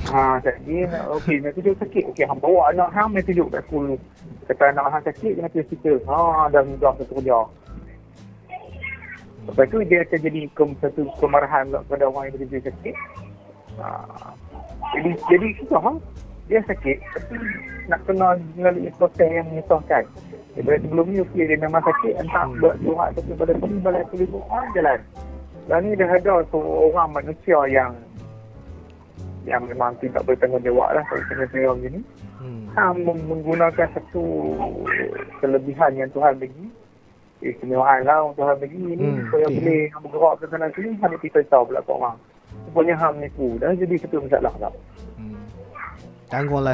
[0.08, 2.02] Ha, nak, okey, nak tunjuk sakit.
[2.14, 3.98] Okey, hang bawa anak hang, main tunjuk kat sekolah.
[4.46, 5.96] Kata anak hang sakit, kena pergi hospital.
[6.06, 6.16] Ha,
[6.54, 7.38] dah mudah satu kerja.
[9.48, 12.94] Lepas tu dia akan jadi ke, satu kemarahan pula kepada orang yang betul-betul sakit.
[13.80, 13.88] Ha,
[14.96, 15.92] jadi, jadi susah ha?
[16.48, 17.36] Dia sakit, tapi
[17.92, 20.04] nak kena melalui proses yang menyusahkan.
[20.56, 22.56] Daripada sebelum ni, okey, dia memang sakit, entah Hmm.
[22.58, 25.00] buat surat tu kepada polis, balai polis, oh, jalan.
[25.68, 27.92] Dan ni dah ada seorang manusia yang
[29.46, 32.00] yang memang tidak bertanggungjawab lah kalau kena saya macam ni.
[32.38, 32.62] Hmm.
[32.74, 34.24] Ha, menggunakan satu
[35.42, 36.66] kelebihan yang Tuhan bagi.
[37.38, 38.94] Istimewaan lah yang Tuhan bagi ni.
[38.96, 39.56] Hmm, supaya okey.
[39.58, 42.16] boleh hang bergerak ke sana sini, hang kita tahu pula kat orang.
[42.68, 43.46] Rupanya hang menipu.
[43.60, 44.72] Dah jadi satu masalah lah.
[45.18, 45.38] Hmm.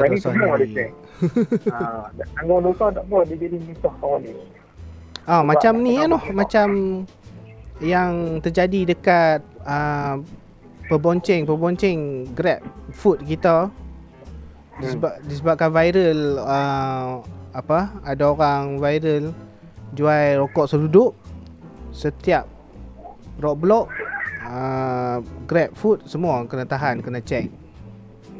[0.09, 0.85] Ni dosa ni.
[1.71, 4.33] ha, tanggung dosa tak apa, dia jadi misah kawan ni.
[5.25, 6.67] Ah macam ni kan tahu noh, macam
[7.81, 10.21] yang terjadi dekat uh,
[10.87, 12.61] pebonceng-pebonceng Grab
[12.91, 13.69] food kita
[14.75, 14.83] Hmm.
[14.83, 17.23] disebab disebabkan viral uh,
[17.53, 19.31] apa ada orang viral
[19.91, 21.15] jual rokok seduduk
[21.89, 22.43] setiap
[23.39, 23.87] rock block
[24.43, 27.47] uh, grab food semua kena tahan kena check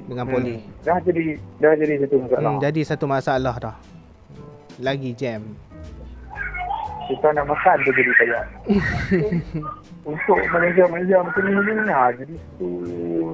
[0.06, 0.84] dengan poli Hmm.
[0.84, 1.24] Dah jadi
[1.56, 2.43] dah jadi satu masalah.
[2.43, 3.76] hmm, jadi satu masalah dah
[4.78, 5.39] lagi jam
[7.08, 8.43] Kita nak makan tu jadi payah.
[10.06, 12.70] Untuk Malaysia-Malaysia macam ni ha, jadi satu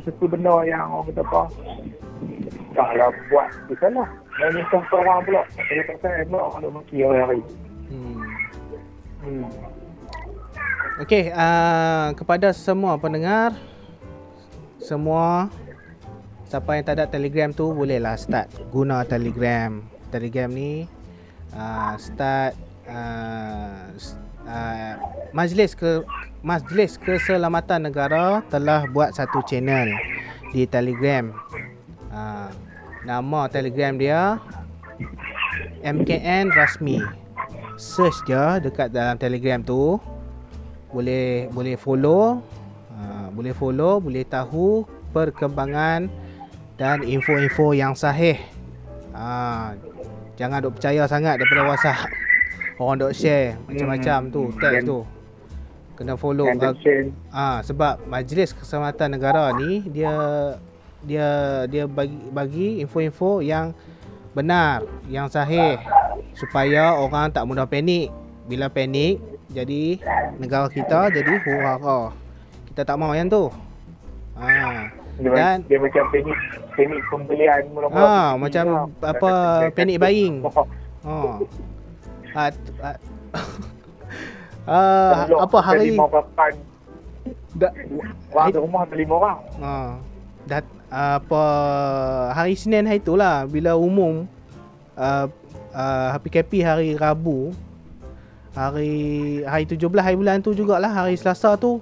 [0.07, 1.41] satu benda yang orang kata apa
[2.71, 4.07] kalau buat tu salah.
[4.39, 5.41] Dan kan orang pula.
[5.67, 7.41] Dia kata pula orang nak maki orang hari.
[7.91, 8.19] hmm.
[9.21, 9.45] Hmm.
[11.03, 13.53] Okey, uh, kepada semua pendengar
[14.81, 15.51] semua
[16.47, 19.83] siapa yang tak ada Telegram tu bolehlah start guna Telegram.
[20.07, 20.87] Telegram ni
[21.55, 22.55] uh, start
[22.87, 23.91] uh,
[24.47, 24.93] uh,
[25.31, 26.03] Majlis ke
[26.41, 29.93] Majlis Keselamatan Negara telah buat satu channel
[30.49, 31.29] di Telegram.
[32.09, 32.49] Uh,
[33.05, 34.41] nama Telegram dia
[35.85, 36.97] MKN Rasmi.
[37.77, 40.01] Search je dekat dalam Telegram tu.
[40.89, 42.41] Boleh boleh follow.
[42.89, 44.81] Uh, boleh follow boleh tahu
[45.13, 46.09] perkembangan
[46.81, 48.41] dan info-info yang sahih.
[49.13, 49.77] Uh,
[50.41, 52.09] jangan duk percaya sangat daripada WhatsApp.
[52.81, 55.05] Orang duk share macam-macam tu teks tu
[56.01, 56.49] kena follow
[57.29, 60.09] Ah sebab Majlis Keselamatan Negara ni dia
[61.05, 61.27] dia
[61.69, 63.77] dia bagi bagi info-info yang
[64.33, 65.77] benar, yang sahih
[66.33, 68.09] supaya orang tak mudah panik.
[68.49, 69.21] Bila panik
[69.53, 70.01] jadi
[70.41, 72.09] negara kita jadi hura
[72.73, 73.53] Kita tak mahu yang tu.
[74.33, 74.89] Ah
[75.21, 76.37] dia, Dan- dia macam panik
[76.73, 78.01] panik pembelian mula-mula.
[78.01, 78.65] Ah, Panik macam
[79.03, 79.31] apa,
[79.69, 80.35] panic buying.
[80.41, 80.65] Oh,
[81.05, 81.33] oh.
[82.31, 82.97] Ah, t- ah,
[84.71, 86.53] ah, Blok apa hari Lima papan.
[87.59, 87.67] da,
[88.31, 89.39] Orang tu rumah ada lima orang.
[89.59, 89.73] Ha.
[90.47, 91.43] Dat apa
[92.35, 94.27] hari Senin hari tu lah bila umum
[94.95, 95.27] uh,
[95.71, 97.55] uh, PKP hari Rabu
[98.51, 98.91] hari
[99.47, 101.79] hari 17 hari bulan tu jugalah hari Selasa tu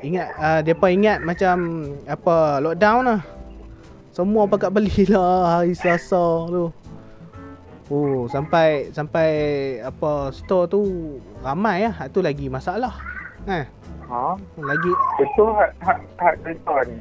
[0.00, 3.20] ingat uh, depa ingat macam apa lockdown lah
[4.16, 6.72] semua pakat beli lah hari Selasa tu
[7.86, 9.28] Oh sampai sampai
[9.78, 10.80] apa store tu
[11.38, 12.96] ramai lah tu lagi masalah
[13.46, 13.64] eh
[14.04, 14.36] Ha?
[14.54, 16.96] lagi Betul hak hak hak cerita ni.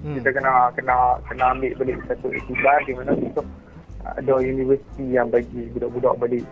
[0.00, 0.14] hmm.
[0.14, 3.42] Kita kena kena kena ambil balik satu iktibar di mana kita
[4.04, 6.42] ada universiti yang bagi budak-budak balik.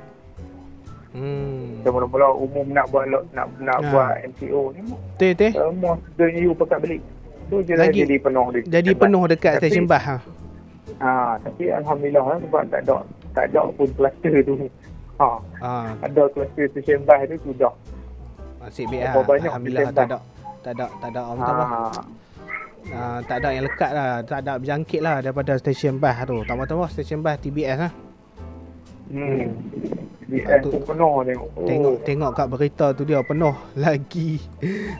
[1.12, 1.82] hmm.
[1.82, 3.22] Dan mula-mula umum nak buat nak
[3.56, 3.88] nak Ha.
[3.88, 4.80] buat MCO ni
[5.16, 7.00] Teh teh semua student you pakat balik.
[7.46, 8.62] Tu je lah Lagi- jadi penuh dia.
[8.72, 10.16] jadi penuh dekat stesen bas ha.
[10.96, 11.10] Ha,
[11.40, 13.02] tapi alhamdulillah lah sebab tak ada
[13.36, 14.54] tak ada pun kluster tu.
[15.16, 15.28] Ha,
[15.58, 17.72] Ah, ada kluster stesen bas tu sudah.
[18.58, 19.24] nasib baik Berapa ah.
[19.24, 20.18] banyak Alhamdulillah tak ada
[20.58, 21.64] tak ada tak ada orang apa.
[21.64, 22.00] Ha.
[22.88, 26.38] Ah, tak ada yang lekat lah, tak ada berjangkit lah daripada stesen bas tu.
[26.42, 27.92] Tambah-tambah stesen bas TBS lah.
[29.08, 29.46] Hmm.
[30.26, 31.48] Di Ah, tu- tu penuh tengok.
[31.52, 31.62] Oh.
[31.64, 34.42] Tengok tengok kat berita tu dia penuh lagi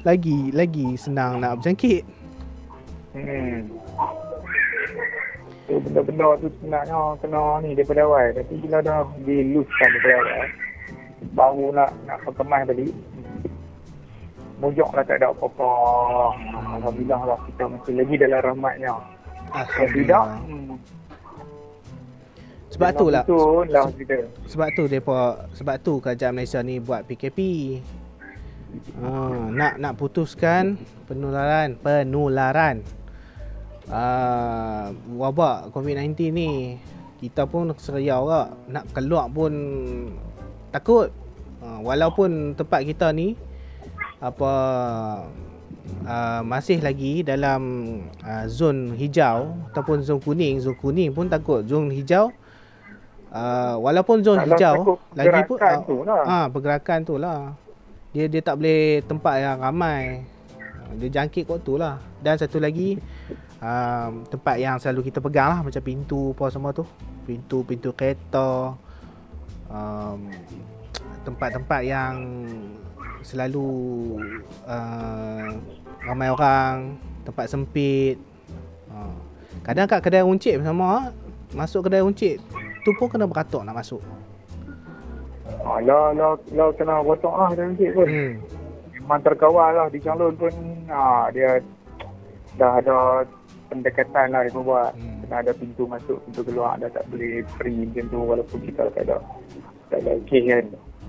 [0.02, 2.02] lagi lagi senang nak berjangkit.
[3.12, 3.58] Hmm.
[5.66, 8.26] Tu benda-benda tu sebenarnya kena ni daripada awal.
[8.38, 10.46] Tapi bila dah diluskan daripada awal,
[11.34, 12.94] baru nak nak perkemas balik.
[14.56, 15.70] Mojok lah tak ada apa-apa.
[16.80, 18.94] Alhamdulillah lah kita masih lagi dalam rahmatnya.
[19.52, 20.24] Kalau tidak, Alhamdulillah.
[20.46, 20.76] hmm,
[22.72, 23.24] Sebab tu lah.
[23.26, 24.16] Itu lah kita.
[24.46, 25.18] Sebab tu depa
[25.50, 27.38] sebab tu kerajaan Malaysia ni buat PKP.
[29.00, 29.08] Ha,
[29.56, 30.76] nak nak putuskan
[31.08, 32.84] penularan penularan
[33.90, 36.50] uh, wabak COVID-19 ni.
[37.16, 39.52] Kita pun seriau kak nak keluar pun
[40.70, 41.08] takut.
[41.64, 43.32] Uh, walaupun tempat kita ni
[44.20, 44.52] apa
[46.04, 47.60] uh, masih lagi dalam
[48.20, 51.64] uh, zon hijau ataupun zon kuning, zon kuning pun takut.
[51.64, 52.32] Zon hijau
[53.32, 54.74] uh, walaupun zon Kalau hijau
[55.16, 56.22] lagi pun pergerakan tu lah.
[56.24, 57.40] ah pergerakan tu lah.
[58.12, 60.24] Dia dia tak boleh tempat yang ramai.
[60.60, 62.00] Ah, Dia jangkit kot tu lah.
[62.24, 62.96] Dan satu lagi
[63.62, 66.84] um, tempat yang selalu kita pegang lah macam pintu apa semua tu.
[67.26, 68.76] Pintu-pintu kereta.
[69.66, 70.30] Um,
[71.26, 72.14] tempat-tempat yang
[73.26, 73.68] selalu
[74.70, 75.50] uh,
[76.06, 76.94] ramai orang,
[77.26, 78.16] tempat sempit.
[78.86, 79.14] Uh,
[79.66, 81.10] kadang kat kedai runcit sama
[81.50, 82.38] masuk kedai runcit
[82.86, 83.98] tu pun kena beratur nak masuk.
[85.66, 88.06] Ha, lah, lah, lah kena rotok lah dan sikit pun.
[88.06, 88.32] Hmm.
[89.02, 90.54] Memang terkawal lah di calon pun
[90.86, 91.58] ha, dia
[92.54, 93.26] dah ada
[93.68, 94.92] pendekatan lah dia pun buat.
[94.94, 95.22] Hmm.
[95.26, 96.78] Kena ada pintu masuk, pintu keluar.
[96.78, 99.16] Dah tak boleh free macam tu walaupun kita tak ada
[99.90, 100.64] tak ada kes kan.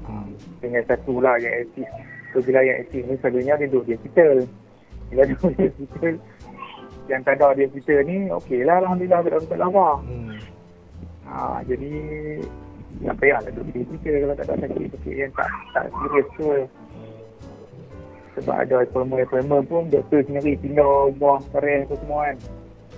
[0.07, 0.29] Hmm.
[0.61, 1.87] Dengan satu lah yang aktif.
[2.33, 4.35] So bila yang aktif ni selalunya dia duduk di hospital.
[5.09, 6.13] Bila duduk di hospital
[7.07, 9.89] yang tak ada di hospital ni okey lah Alhamdulillah tak ada lama.
[10.03, 10.35] Hmm.
[11.27, 11.91] Ha, jadi
[13.03, 16.47] tak payahlah duduk di kita kalau tak ada sakit-sakit yang tak tak serius tu
[18.37, 22.37] sebab ada appointment-appointment pun doktor sendiri pindah buang stres tu semua kan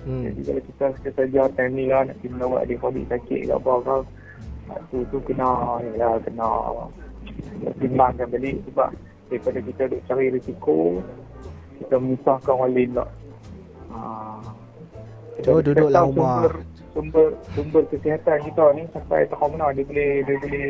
[0.00, 0.32] Hmm.
[0.32, 3.52] jadi kalau kita kita saja time ni lah nak pergi melawat dia COVID sakit ke
[3.52, 3.96] apa ke
[4.88, 6.48] tu tu kena ya kena
[7.76, 8.96] timbangkan balik sebab
[9.28, 11.04] daripada kita duk cari risiko
[11.84, 13.10] kita menyusahkan orang lain lah.
[13.92, 14.00] Ha.
[15.44, 16.32] So, Kita duduklah rumah.
[16.44, 16.52] Sumber,
[16.92, 17.26] sumber
[17.56, 20.68] sumber kesihatan kita ni sampai tahun mana dia boleh dia boleh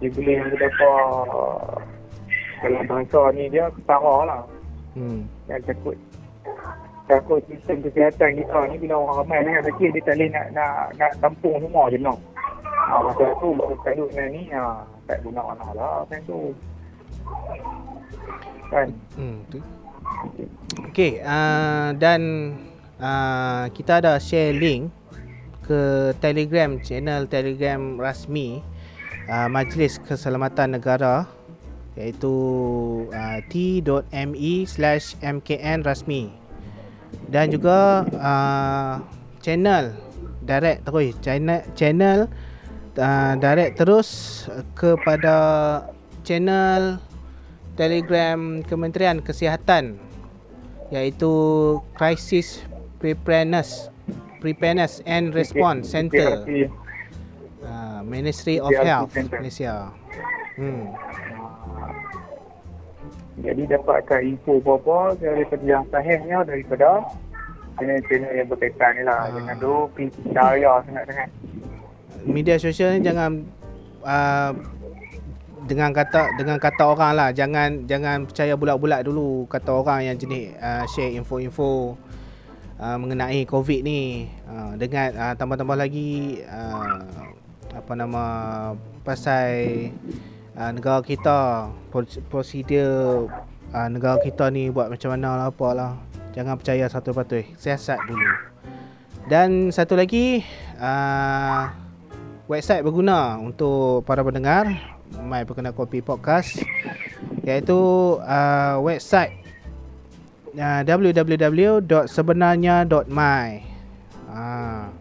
[0.00, 1.88] dia boleh dapat
[2.58, 4.42] kalau bahasa ni dia ketara lah
[4.98, 5.30] Hmm.
[5.46, 5.94] yang takut
[7.06, 10.74] takut sistem kesihatan kita ni bila orang ramai dengan sakit dia tak boleh nak nak
[10.98, 12.18] nak tampung semua je nak.
[12.88, 16.38] Ha, masa tu baru kalut dengan ni ha, tak guna mana lah macam tu.
[18.68, 18.88] Kan?
[19.14, 19.38] Hmm.
[19.48, 19.58] tu.
[20.88, 22.20] Okey, uh, dan
[22.98, 24.90] uh, kita ada share link
[25.62, 28.64] ke Telegram channel Telegram rasmi
[29.30, 31.37] uh, Majlis Keselamatan Negara
[31.98, 32.30] iaitu
[33.10, 34.08] uh, t.me/mkn
[35.82, 36.30] rasmi
[37.26, 39.02] dan juga uh,
[39.42, 39.92] channel
[40.46, 42.30] direct terus channel channel
[42.96, 44.08] uh, direct terus
[44.78, 45.36] kepada
[46.22, 47.02] channel
[47.74, 49.98] Telegram Kementerian Kesihatan
[50.94, 51.30] iaitu
[51.98, 52.62] Crisis
[53.02, 53.90] Preparedness
[54.38, 56.46] Preparedness and Response Center
[57.66, 59.12] uh, Ministry of Health.
[59.34, 59.90] Malaysia.
[60.58, 60.94] Hmm.
[63.38, 67.06] Jadi dapatkan info apa-apa daripada yang sahihnya daripada
[67.78, 69.20] channel-channel yang berkaitan ni lah.
[69.26, 69.30] Ah.
[69.38, 71.28] Jangan dulu pergi percaya sangat-sangat.
[72.26, 73.46] Media sosial ni jangan
[74.02, 74.50] uh,
[75.68, 80.56] dengan kata dengan kata orang lah jangan jangan percaya bulat-bulat dulu kata orang yang jenis
[80.58, 81.92] uh, share info-info
[82.80, 87.04] uh, mengenai covid ni uh, dengan uh, tambah-tambah lagi uh,
[87.76, 88.24] apa nama
[89.04, 89.92] pasal
[90.58, 93.30] uh, negara kita pros- prosedur
[93.70, 95.94] uh, negara kita ni buat macam mana lah apa lah.
[96.34, 98.28] Jangan percaya satu patut siasat dulu.
[99.30, 100.42] Dan satu lagi
[100.76, 101.70] uh,
[102.50, 104.66] website berguna untuk para pendengar.
[105.08, 106.60] My Perkena Kopi Podcast
[107.48, 107.80] iaitu
[108.20, 109.40] uh, website
[110.52, 113.48] uh, www.sebenarnya.my
[114.28, 114.92] uh,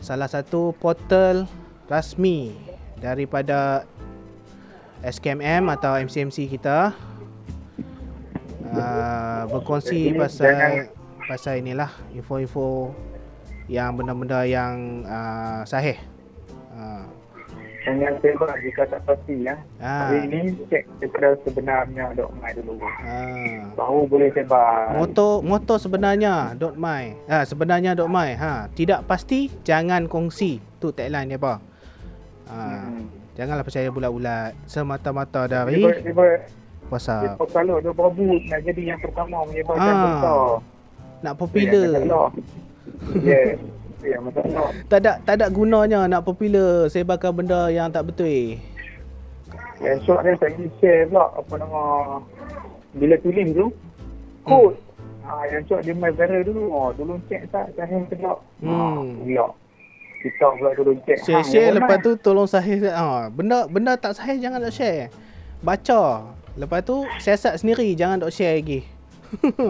[0.00, 1.44] salah satu portal
[1.92, 2.56] rasmi
[3.04, 3.84] daripada
[5.04, 6.96] SKMM atau MCMC kita
[8.70, 10.88] uh, berkongsi Jadi, pasal jangan-
[11.24, 12.92] pasal inilah info-info
[13.66, 15.96] yang benda-benda yang uh, sahih.
[16.70, 17.04] Uh,
[17.84, 19.60] Jangan sebab jika tak pasti ya.
[19.76, 20.08] Ah.
[20.08, 22.80] Hari ini cek daripada sebenarnya dok mai dulu.
[22.80, 24.96] uh, Baru boleh sebar.
[24.96, 27.12] moto moto sebenarnya dot my.
[27.28, 28.32] Ha sebenarnya dot my.
[28.32, 30.64] Ha tidak pasti jangan kongsi.
[30.80, 31.54] Tu tagline dia apa?
[32.48, 33.04] Ha, Hmm.
[33.34, 36.14] Janganlah percaya bulat-bulat semata-mata dari dia, dia
[36.86, 37.40] WhatsApp.
[37.48, 40.42] kalau dia berebut nak jadi yang pertama menyebabkan Ah, besar.
[41.20, 41.82] Nak Itu popular.
[41.98, 42.28] yang.
[43.20, 43.56] Yes.
[43.96, 44.68] Itu yang masalah.
[44.86, 48.60] Tak ada tak ada gunanya nak popular sebarkan benda yang tak betul.
[49.80, 51.82] Yang short ni saya pergi share pula apa nama
[52.92, 53.66] bila tulis tu
[54.42, 54.76] kod.
[55.24, 56.62] Ha, yang short dia main viral dulu.
[56.68, 58.38] Oh, dulu cek tak sahih ke tak?
[58.60, 58.68] Hmm.
[58.68, 58.84] Ha,
[59.24, 59.46] pula.
[60.24, 61.20] Kita pula dulu cek.
[61.20, 62.06] Share-share yang lepas mana?
[62.06, 62.80] tu tolong sahih.
[62.82, 65.12] Ha, benda benda tak sahih jangan nak share.
[65.60, 66.24] Baca.
[66.54, 68.88] Lepas tu siasat sendiri jangan dok share lagi.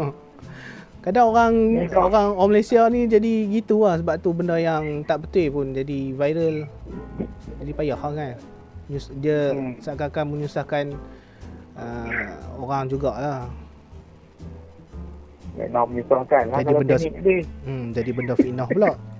[1.00, 1.52] Kadang orang
[1.82, 5.66] Ya, orang orang Malaysia ni jadi gitu lah sebab tu benda yang tak betul pun
[5.70, 6.56] jadi viral.
[7.58, 8.34] Jadi payah lah kan.
[8.86, 9.74] Nyus- Dia Hmm.
[9.76, 10.84] seakan-akan menyusahkan
[11.74, 12.08] uh,
[12.56, 13.50] orang jugalah.
[15.54, 17.42] Memang menyusahkan lah Jadi benda- dia.
[17.64, 18.92] Hmm, jadi benda fitnah pula.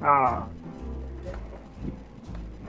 [0.00, 0.44] Ha.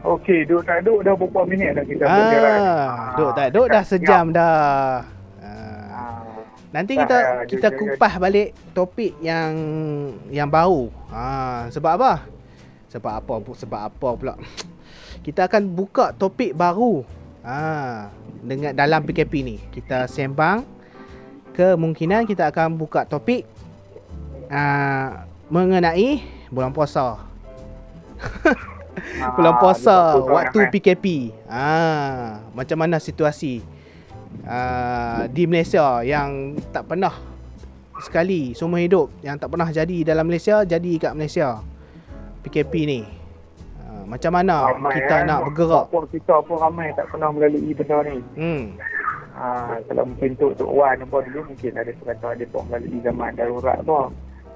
[0.01, 2.57] Okey, duk tak duk dah berapa minit dah kita bergerak.
[2.57, 5.05] Ah, duk tak duk dah sejam dah.
[5.37, 5.49] Ah.
[5.93, 6.01] Ha.
[6.73, 9.53] Nanti Tak, kita ah, kita dia- kupas balik topik yang
[10.33, 10.89] yang baru.
[11.13, 12.13] Ha, sebab apa?
[12.89, 13.35] Sebab apa?
[13.53, 14.35] Sebab apa pula?
[15.25, 17.05] Kita akan buka topik baru.
[17.45, 18.09] Ha,
[18.41, 19.61] dengan dalam PKP ni.
[19.69, 20.65] Kita sembang
[21.53, 23.45] kemungkinan kita akan buka topik
[24.49, 25.09] uh,
[25.51, 27.17] mengenai bulan puasa.
[28.91, 30.71] Ah, Bulan puasa waktu ramai.
[30.75, 31.31] PKP.
[31.47, 33.63] Ah, macam mana situasi
[34.43, 37.15] ah, di Malaysia yang tak pernah
[38.03, 41.63] sekali seumur hidup yang tak pernah jadi dalam Malaysia jadi kat Malaysia.
[42.43, 42.99] PKP ni.
[43.79, 45.23] Ah, macam mana Ramai, kita eh.
[45.23, 45.85] nak bergerak?
[45.87, 48.17] Pokok kita pun ramai tak pernah melalui benda ni.
[48.35, 48.63] Hmm.
[49.31, 49.45] Ha,
[49.87, 53.79] kalau mungkin Tok Tok Wan apa dulu mungkin ada perkataan dia pun melalui zaman darurat
[53.87, 53.95] tu.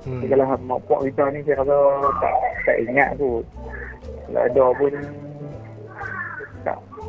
[0.06, 0.22] Hmm.
[0.22, 0.30] Hmm.
[0.30, 1.78] Kalau mak pok kita ni saya rasa
[2.22, 2.34] tak,
[2.66, 3.41] tak ingat tu.
[4.26, 4.93] Kalau ada pun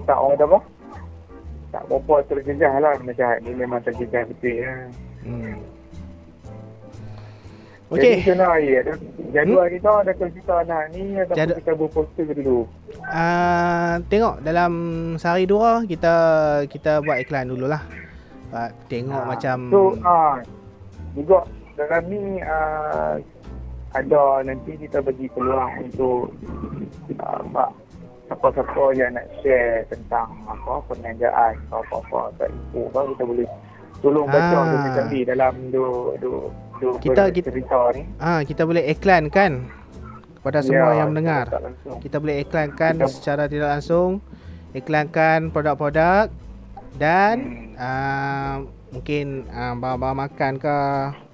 [0.07, 0.59] tak orang kata apa?
[1.75, 4.73] Tak berapa terjejah lah macam ni memang terjejah betul ya.
[5.27, 5.59] Hmm.
[7.87, 8.15] Jadi Okey.
[8.19, 8.81] macam mana ya?
[9.31, 12.59] Jadual kita ada kita nak ni ataupun Jadual- kita buat poster dulu.
[13.07, 14.73] Uh, tengok dalam
[15.19, 16.15] sehari dua kita
[16.67, 17.83] kita buat iklan dululah.
[18.51, 20.39] Uh, tengok Ah, macam So, ah,
[21.15, 21.47] juga
[21.77, 23.21] dalam ni ah,
[23.93, 26.33] ada nanti kita bagi peluang untuk
[27.17, 27.73] apa
[28.27, 33.47] siapa-siapa yang nak share tentang apa perniagaan atau apa-apa atau info apa kita boleh
[33.97, 34.67] tolong baca Ah.
[34.67, 34.95] ah.
[34.97, 35.85] tadi dalam du
[36.19, 36.31] du
[36.77, 38.03] du Kita- kita- cerita ni.
[38.19, 39.53] ah kita boleh iklan kan
[40.37, 41.47] kepada semua Ya, yang mendengar.
[41.49, 41.75] tak.
[42.01, 44.23] Kita boleh iklankan Kita- secara tidak langsung
[44.73, 46.31] iklankan produk-produk
[46.95, 47.75] dan Hmm.
[47.79, 48.57] uh,
[48.89, 50.77] mungkin uh, barang-barang makan ke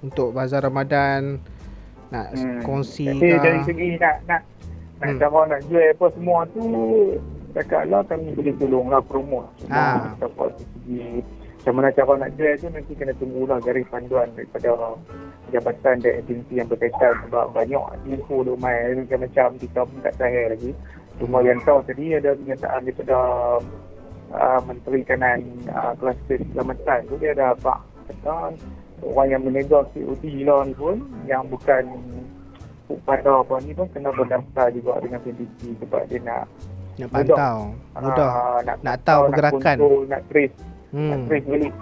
[0.01, 1.37] untuk bazar Ramadan
[2.09, 2.61] nak Hmm.
[2.61, 3.65] kongsi Tapi dari ke.
[3.65, 4.41] segi nak nak
[4.97, 5.19] nak Hmm.
[5.19, 6.63] cara nak jual apa semua tu
[7.51, 9.49] cakaplah kami boleh tolonglah promote.
[9.67, 10.13] Ah.
[10.15, 11.01] Cuma dapat segi
[11.57, 14.69] macam mana cara nak jual tu nanti kena tunggulah garis panduan daripada
[15.49, 20.49] jabatan dan agensi yang berkaitan sebab banyak info duk main macam-macam kita pun tak sahih
[20.49, 20.71] lagi.
[21.17, 23.17] Cuma yang tahu tadi ada kenyataan daripada
[24.33, 27.79] uh, Menteri Kanan uh, Kluster Keselamatan tu dia ada apa?
[28.09, 28.53] Kata
[29.03, 30.97] orang yang menegur COD lah ni pun
[31.29, 31.83] yang bukan
[33.07, 36.45] pada apa ni pun kena berdaftar juga dengan PDC sebab dia nak
[36.93, 38.29] nak pantau mudah.
[38.29, 39.57] ah, nak, nak tahu pantau, pergerakan.
[39.57, 40.57] nak control, nak trace
[40.93, 41.27] nak hmm.
[41.27, 41.73] trace balik.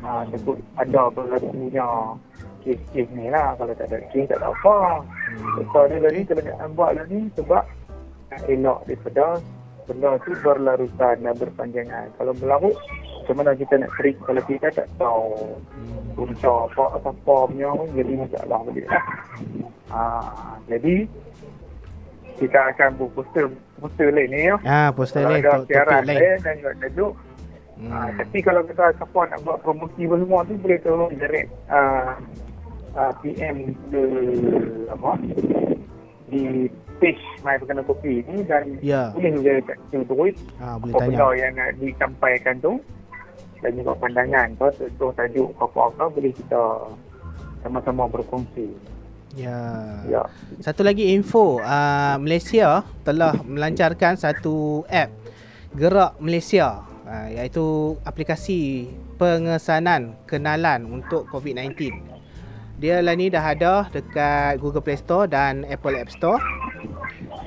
[0.00, 1.88] Ha, sebut ada berlakunya
[2.64, 3.52] kes-kes ni lah.
[3.58, 4.76] Kalau tak ada kes tak ada apa.
[5.04, 5.60] Hmm.
[5.74, 7.64] so dia tadi kebanyakan buat lah ni sebab
[8.30, 9.26] nak elak daripada
[9.90, 12.78] benda tu berlarutan dan berpanjangan kalau berlarut
[13.20, 15.58] macam mana kita nak treat kalau kita tak tahu
[16.14, 19.04] punca apa apa punya pun jadi masalah balik lah.
[19.90, 20.02] Ha,
[20.64, 21.02] jadi
[22.38, 24.54] kita akan buat poster poster lain ni ya.
[24.62, 27.12] ah poster Kalau lain ada to- siaran lain dan juga tajuk.
[27.76, 27.90] hmm.
[27.90, 32.14] Ha, tapi kalau kita siapa nak buat promosi apa semua tu boleh tolong direct uh,
[32.94, 33.56] uh, PM
[33.90, 34.02] ke
[34.88, 35.10] apa
[36.28, 36.70] di
[37.00, 40.14] page My Perkara Kopi ni dan ya boleh juga kat situ
[40.60, 42.72] ah boleh apa tanya yang nak disampaikan tu
[43.60, 46.62] dan juga pandangan tu contoh tajuk apa-apa boleh kita
[47.60, 48.72] sama-sama berkongsi.
[49.36, 49.60] ya
[50.08, 50.24] Ya.
[50.64, 55.12] Satu lagi info, uh, Malaysia telah melancarkan satu app
[55.76, 58.90] Gerak Malaysia uh, iaitu aplikasi
[59.20, 61.94] pengesanan kenalan untuk COVID-19.
[62.80, 66.40] Dia lah ni dah ada dekat Google Play Store dan Apple App Store.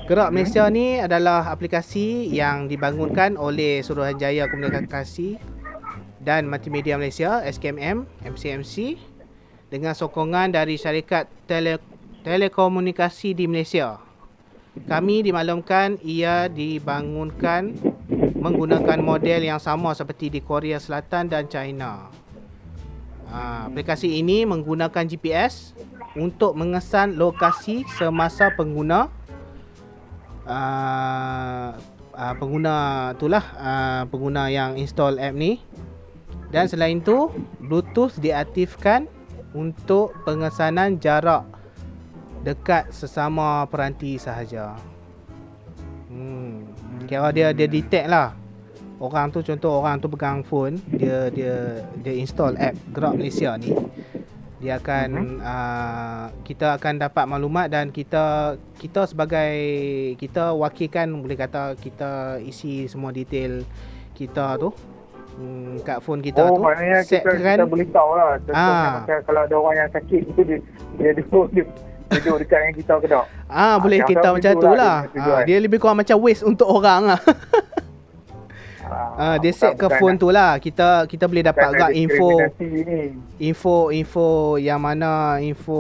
[0.04, 5.40] Gerak Malaysia ni adalah aplikasi yang dibangunkan oleh Suruhanjaya Komunikasi
[6.20, 9.00] dan Multimedia Malaysia SKMM MCMC
[9.72, 11.80] dengan sokongan dari syarikat tele,
[12.24, 14.00] telekomunikasi di Malaysia.
[14.74, 17.78] Kami dimaklumkan ia dibangunkan
[18.34, 22.10] menggunakan model yang sama seperti di Korea Selatan dan China.
[23.30, 25.78] Ha, aplikasi ini menggunakan GPS
[26.14, 29.10] untuk mengesan lokasi semasa pengguna
[30.48, 31.78] uh,
[32.14, 32.76] uh, pengguna
[33.16, 35.60] itulah uh, pengguna yang install app ni
[36.54, 39.10] dan selain tu Bluetooth diaktifkan
[39.58, 41.46] untuk pengesanan jarak
[42.46, 44.78] dekat sesama peranti sahaja.
[46.12, 46.68] Hmm.
[47.10, 48.38] Kira dia dia detect lah.
[49.02, 53.74] Orang tu contoh orang tu pegang phone, dia dia dia install app Gerak Malaysia ni.
[54.64, 55.10] Dia akan
[55.44, 59.52] uh, kita akan dapat maklumat dan kita kita sebagai
[60.16, 63.68] kita wakilkan boleh kata kita isi semua detail
[64.16, 64.72] kita tu
[65.36, 68.30] hmm, kat phone kita oh, tu maknanya kita, setkan kita boleh tahu lah.
[68.40, 68.94] Contohnya Ah.
[69.04, 70.58] macam kalau ada orang yang sakit tu dia,
[70.96, 71.64] dia duduk, dia,
[72.08, 73.26] dia duduk dekat dengan kita ke tak?
[73.50, 74.98] Ah, boleh yang kita macam tu lah lah.
[75.12, 75.22] dia.
[75.28, 77.20] Ah, dia lebih kurang macam waste untuk orang lah.
[79.18, 80.58] ah, dia set ke phone tu lah.
[80.62, 82.30] Kita kita boleh dapat agak info
[82.62, 83.18] Ni.
[83.50, 85.80] info info yang mana info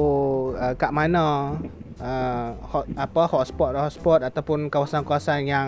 [0.58, 1.56] uh, kat mana
[2.02, 5.68] uh, hot apa hotspot hotspot ataupun kawasan-kawasan yang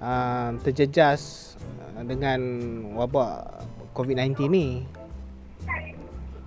[0.00, 1.54] uh, terjejas
[2.04, 2.40] dengan
[2.92, 3.64] wabak
[3.96, 4.66] COVID-19 ni.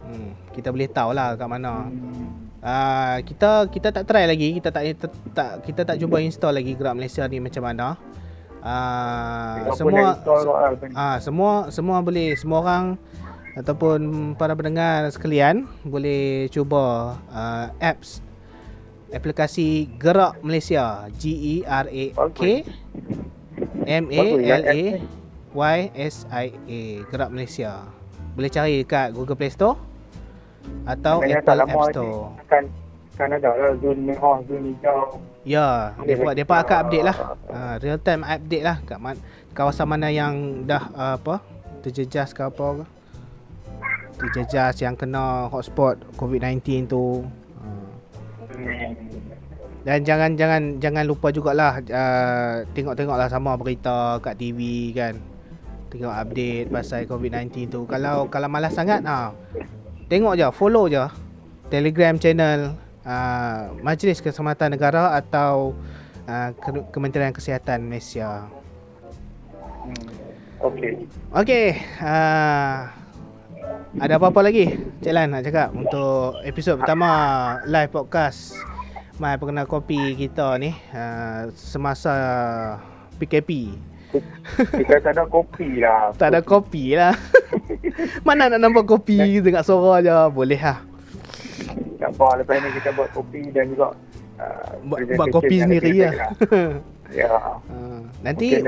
[0.09, 1.89] Hmm, kita boleh tahu lah kat mana.
[2.59, 4.84] Uh, kita kita tak try lagi, kita tak,
[5.32, 7.97] tak, kita tak cuba install lagi Gerak Malaysia ni macam mana.
[8.60, 10.16] Uh, boleh semua lah.
[10.91, 12.86] Ah semua semua boleh semua orang
[13.55, 13.99] ataupun
[14.36, 18.20] para pendengar sekalian boleh cuba uh, apps
[19.16, 22.05] aplikasi Gerak Malaysia G E R A
[22.36, 22.68] K
[23.88, 24.82] M A L A
[25.49, 27.88] Y S I A Gerak Malaysia.
[28.36, 29.80] Boleh cari dekat Google Play Store
[30.86, 32.38] atau Apple App Store.
[32.45, 32.68] Kan,
[33.18, 35.18] kan ada lah zon merah, zon hijau.
[35.49, 37.17] Ya, depa depa akan update lah.
[37.49, 39.17] Ha, real time update lah kat man,
[39.57, 41.41] kawasan mana yang dah uh, apa
[41.81, 42.85] terjejas ke apa ke.
[44.21, 47.25] Terjejas yang kena hotspot COVID-19 tu.
[47.57, 48.93] Uh,
[49.81, 55.17] dan jangan jangan jangan lupa jugalah uh, tengok-tengoklah sama berita kat TV kan.
[55.89, 57.89] Tengok update pasal COVID-19 tu.
[57.89, 59.33] Kalau kalau malas sangat ah
[60.13, 61.01] tengok je follow je
[61.73, 65.75] Telegram channel uh, Majlis Keselamatan Negara atau
[66.27, 68.47] uh, Ke- Kementerian Kesihatan Malaysia.
[69.85, 70.07] Hmm.
[70.59, 71.07] Okey.
[71.31, 71.67] Okey,
[72.03, 72.91] uh,
[73.97, 77.09] ada apa-apa lagi Cik Lan nak cakap untuk episod pertama
[77.63, 78.59] live podcast
[79.19, 82.11] My Pengenal Kopi kita ni uh, semasa
[83.19, 83.71] PKP.
[84.55, 86.11] Kita tak ada kopi lah.
[86.17, 87.13] Tak ada kopi lah.
[88.25, 90.17] Mana nak nampak kopi dengar suara je.
[90.33, 90.88] Boleh lah.
[92.20, 93.95] Apa, lepas ni kita buat kopi dan juga
[94.36, 96.36] uh, Buat, buat kopi sendiri lah.
[97.15, 97.32] Ya.
[97.72, 98.59] Uh, nanti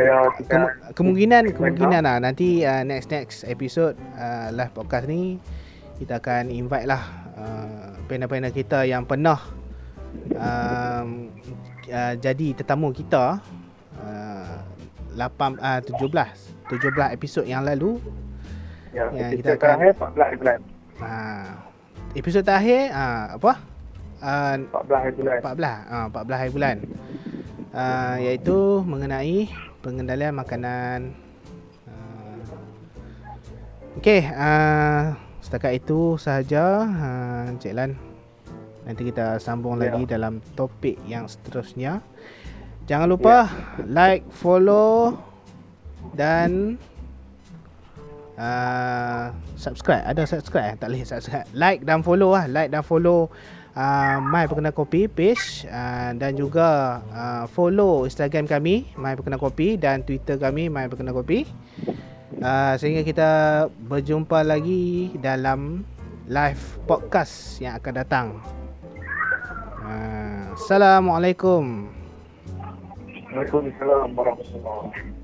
[0.47, 5.35] Kem- kemungkinan kemungkinan lah nanti uh, next next episode uh, live podcast ni
[5.99, 7.03] kita akan invite lah
[7.35, 9.37] uh, panel-panel kita yang pernah
[10.33, 11.27] um,
[11.91, 13.43] uh, jadi tetamu kita
[13.99, 14.55] uh,
[15.19, 17.99] 8 uh, 17 17 episod yang lalu
[18.91, 20.59] Ya, yang kita, kita akan- terakhir 14 bulan.
[20.99, 21.51] uh,
[22.15, 23.53] episod terakhir uh, apa?
[24.21, 25.39] Uh, 14 bulan.
[25.41, 25.55] 14
[25.95, 26.75] uh, 14 hari bulan.
[27.71, 29.47] Uh, iaitu mengenai
[29.81, 31.15] pengendalian makanan.
[31.87, 32.37] Uh,
[33.99, 36.85] okey uh, setakat itu sahaja.
[36.85, 37.91] Uh, Cik Lan
[38.81, 39.93] nanti kita sambung Ya.
[39.93, 42.01] lagi dalam topik yang seterusnya.
[42.89, 43.45] Jangan lupa
[43.85, 45.15] like follow
[46.17, 46.75] dan
[48.41, 50.03] uh, subscribe.
[50.03, 50.73] Ada subscribe?
[50.73, 50.75] Eh?
[50.81, 51.47] tak boleh subscribe.
[51.53, 53.29] Like dan follow lah like dan follow
[53.77, 59.77] uh, My Perkenal Kopi page uh, dan juga uh, follow Instagram kami My Perkenal Kopi
[59.77, 61.45] dan Twitter kami My Perkenal Kopi.
[62.41, 63.29] Uh, sehingga kita
[63.85, 65.85] berjumpa lagi dalam
[66.25, 68.27] live podcast yang akan datang.
[69.85, 71.91] Uh, Assalamualaikum.
[73.31, 75.20] Waalaikumsalam warahmatullahi wabarakatuh.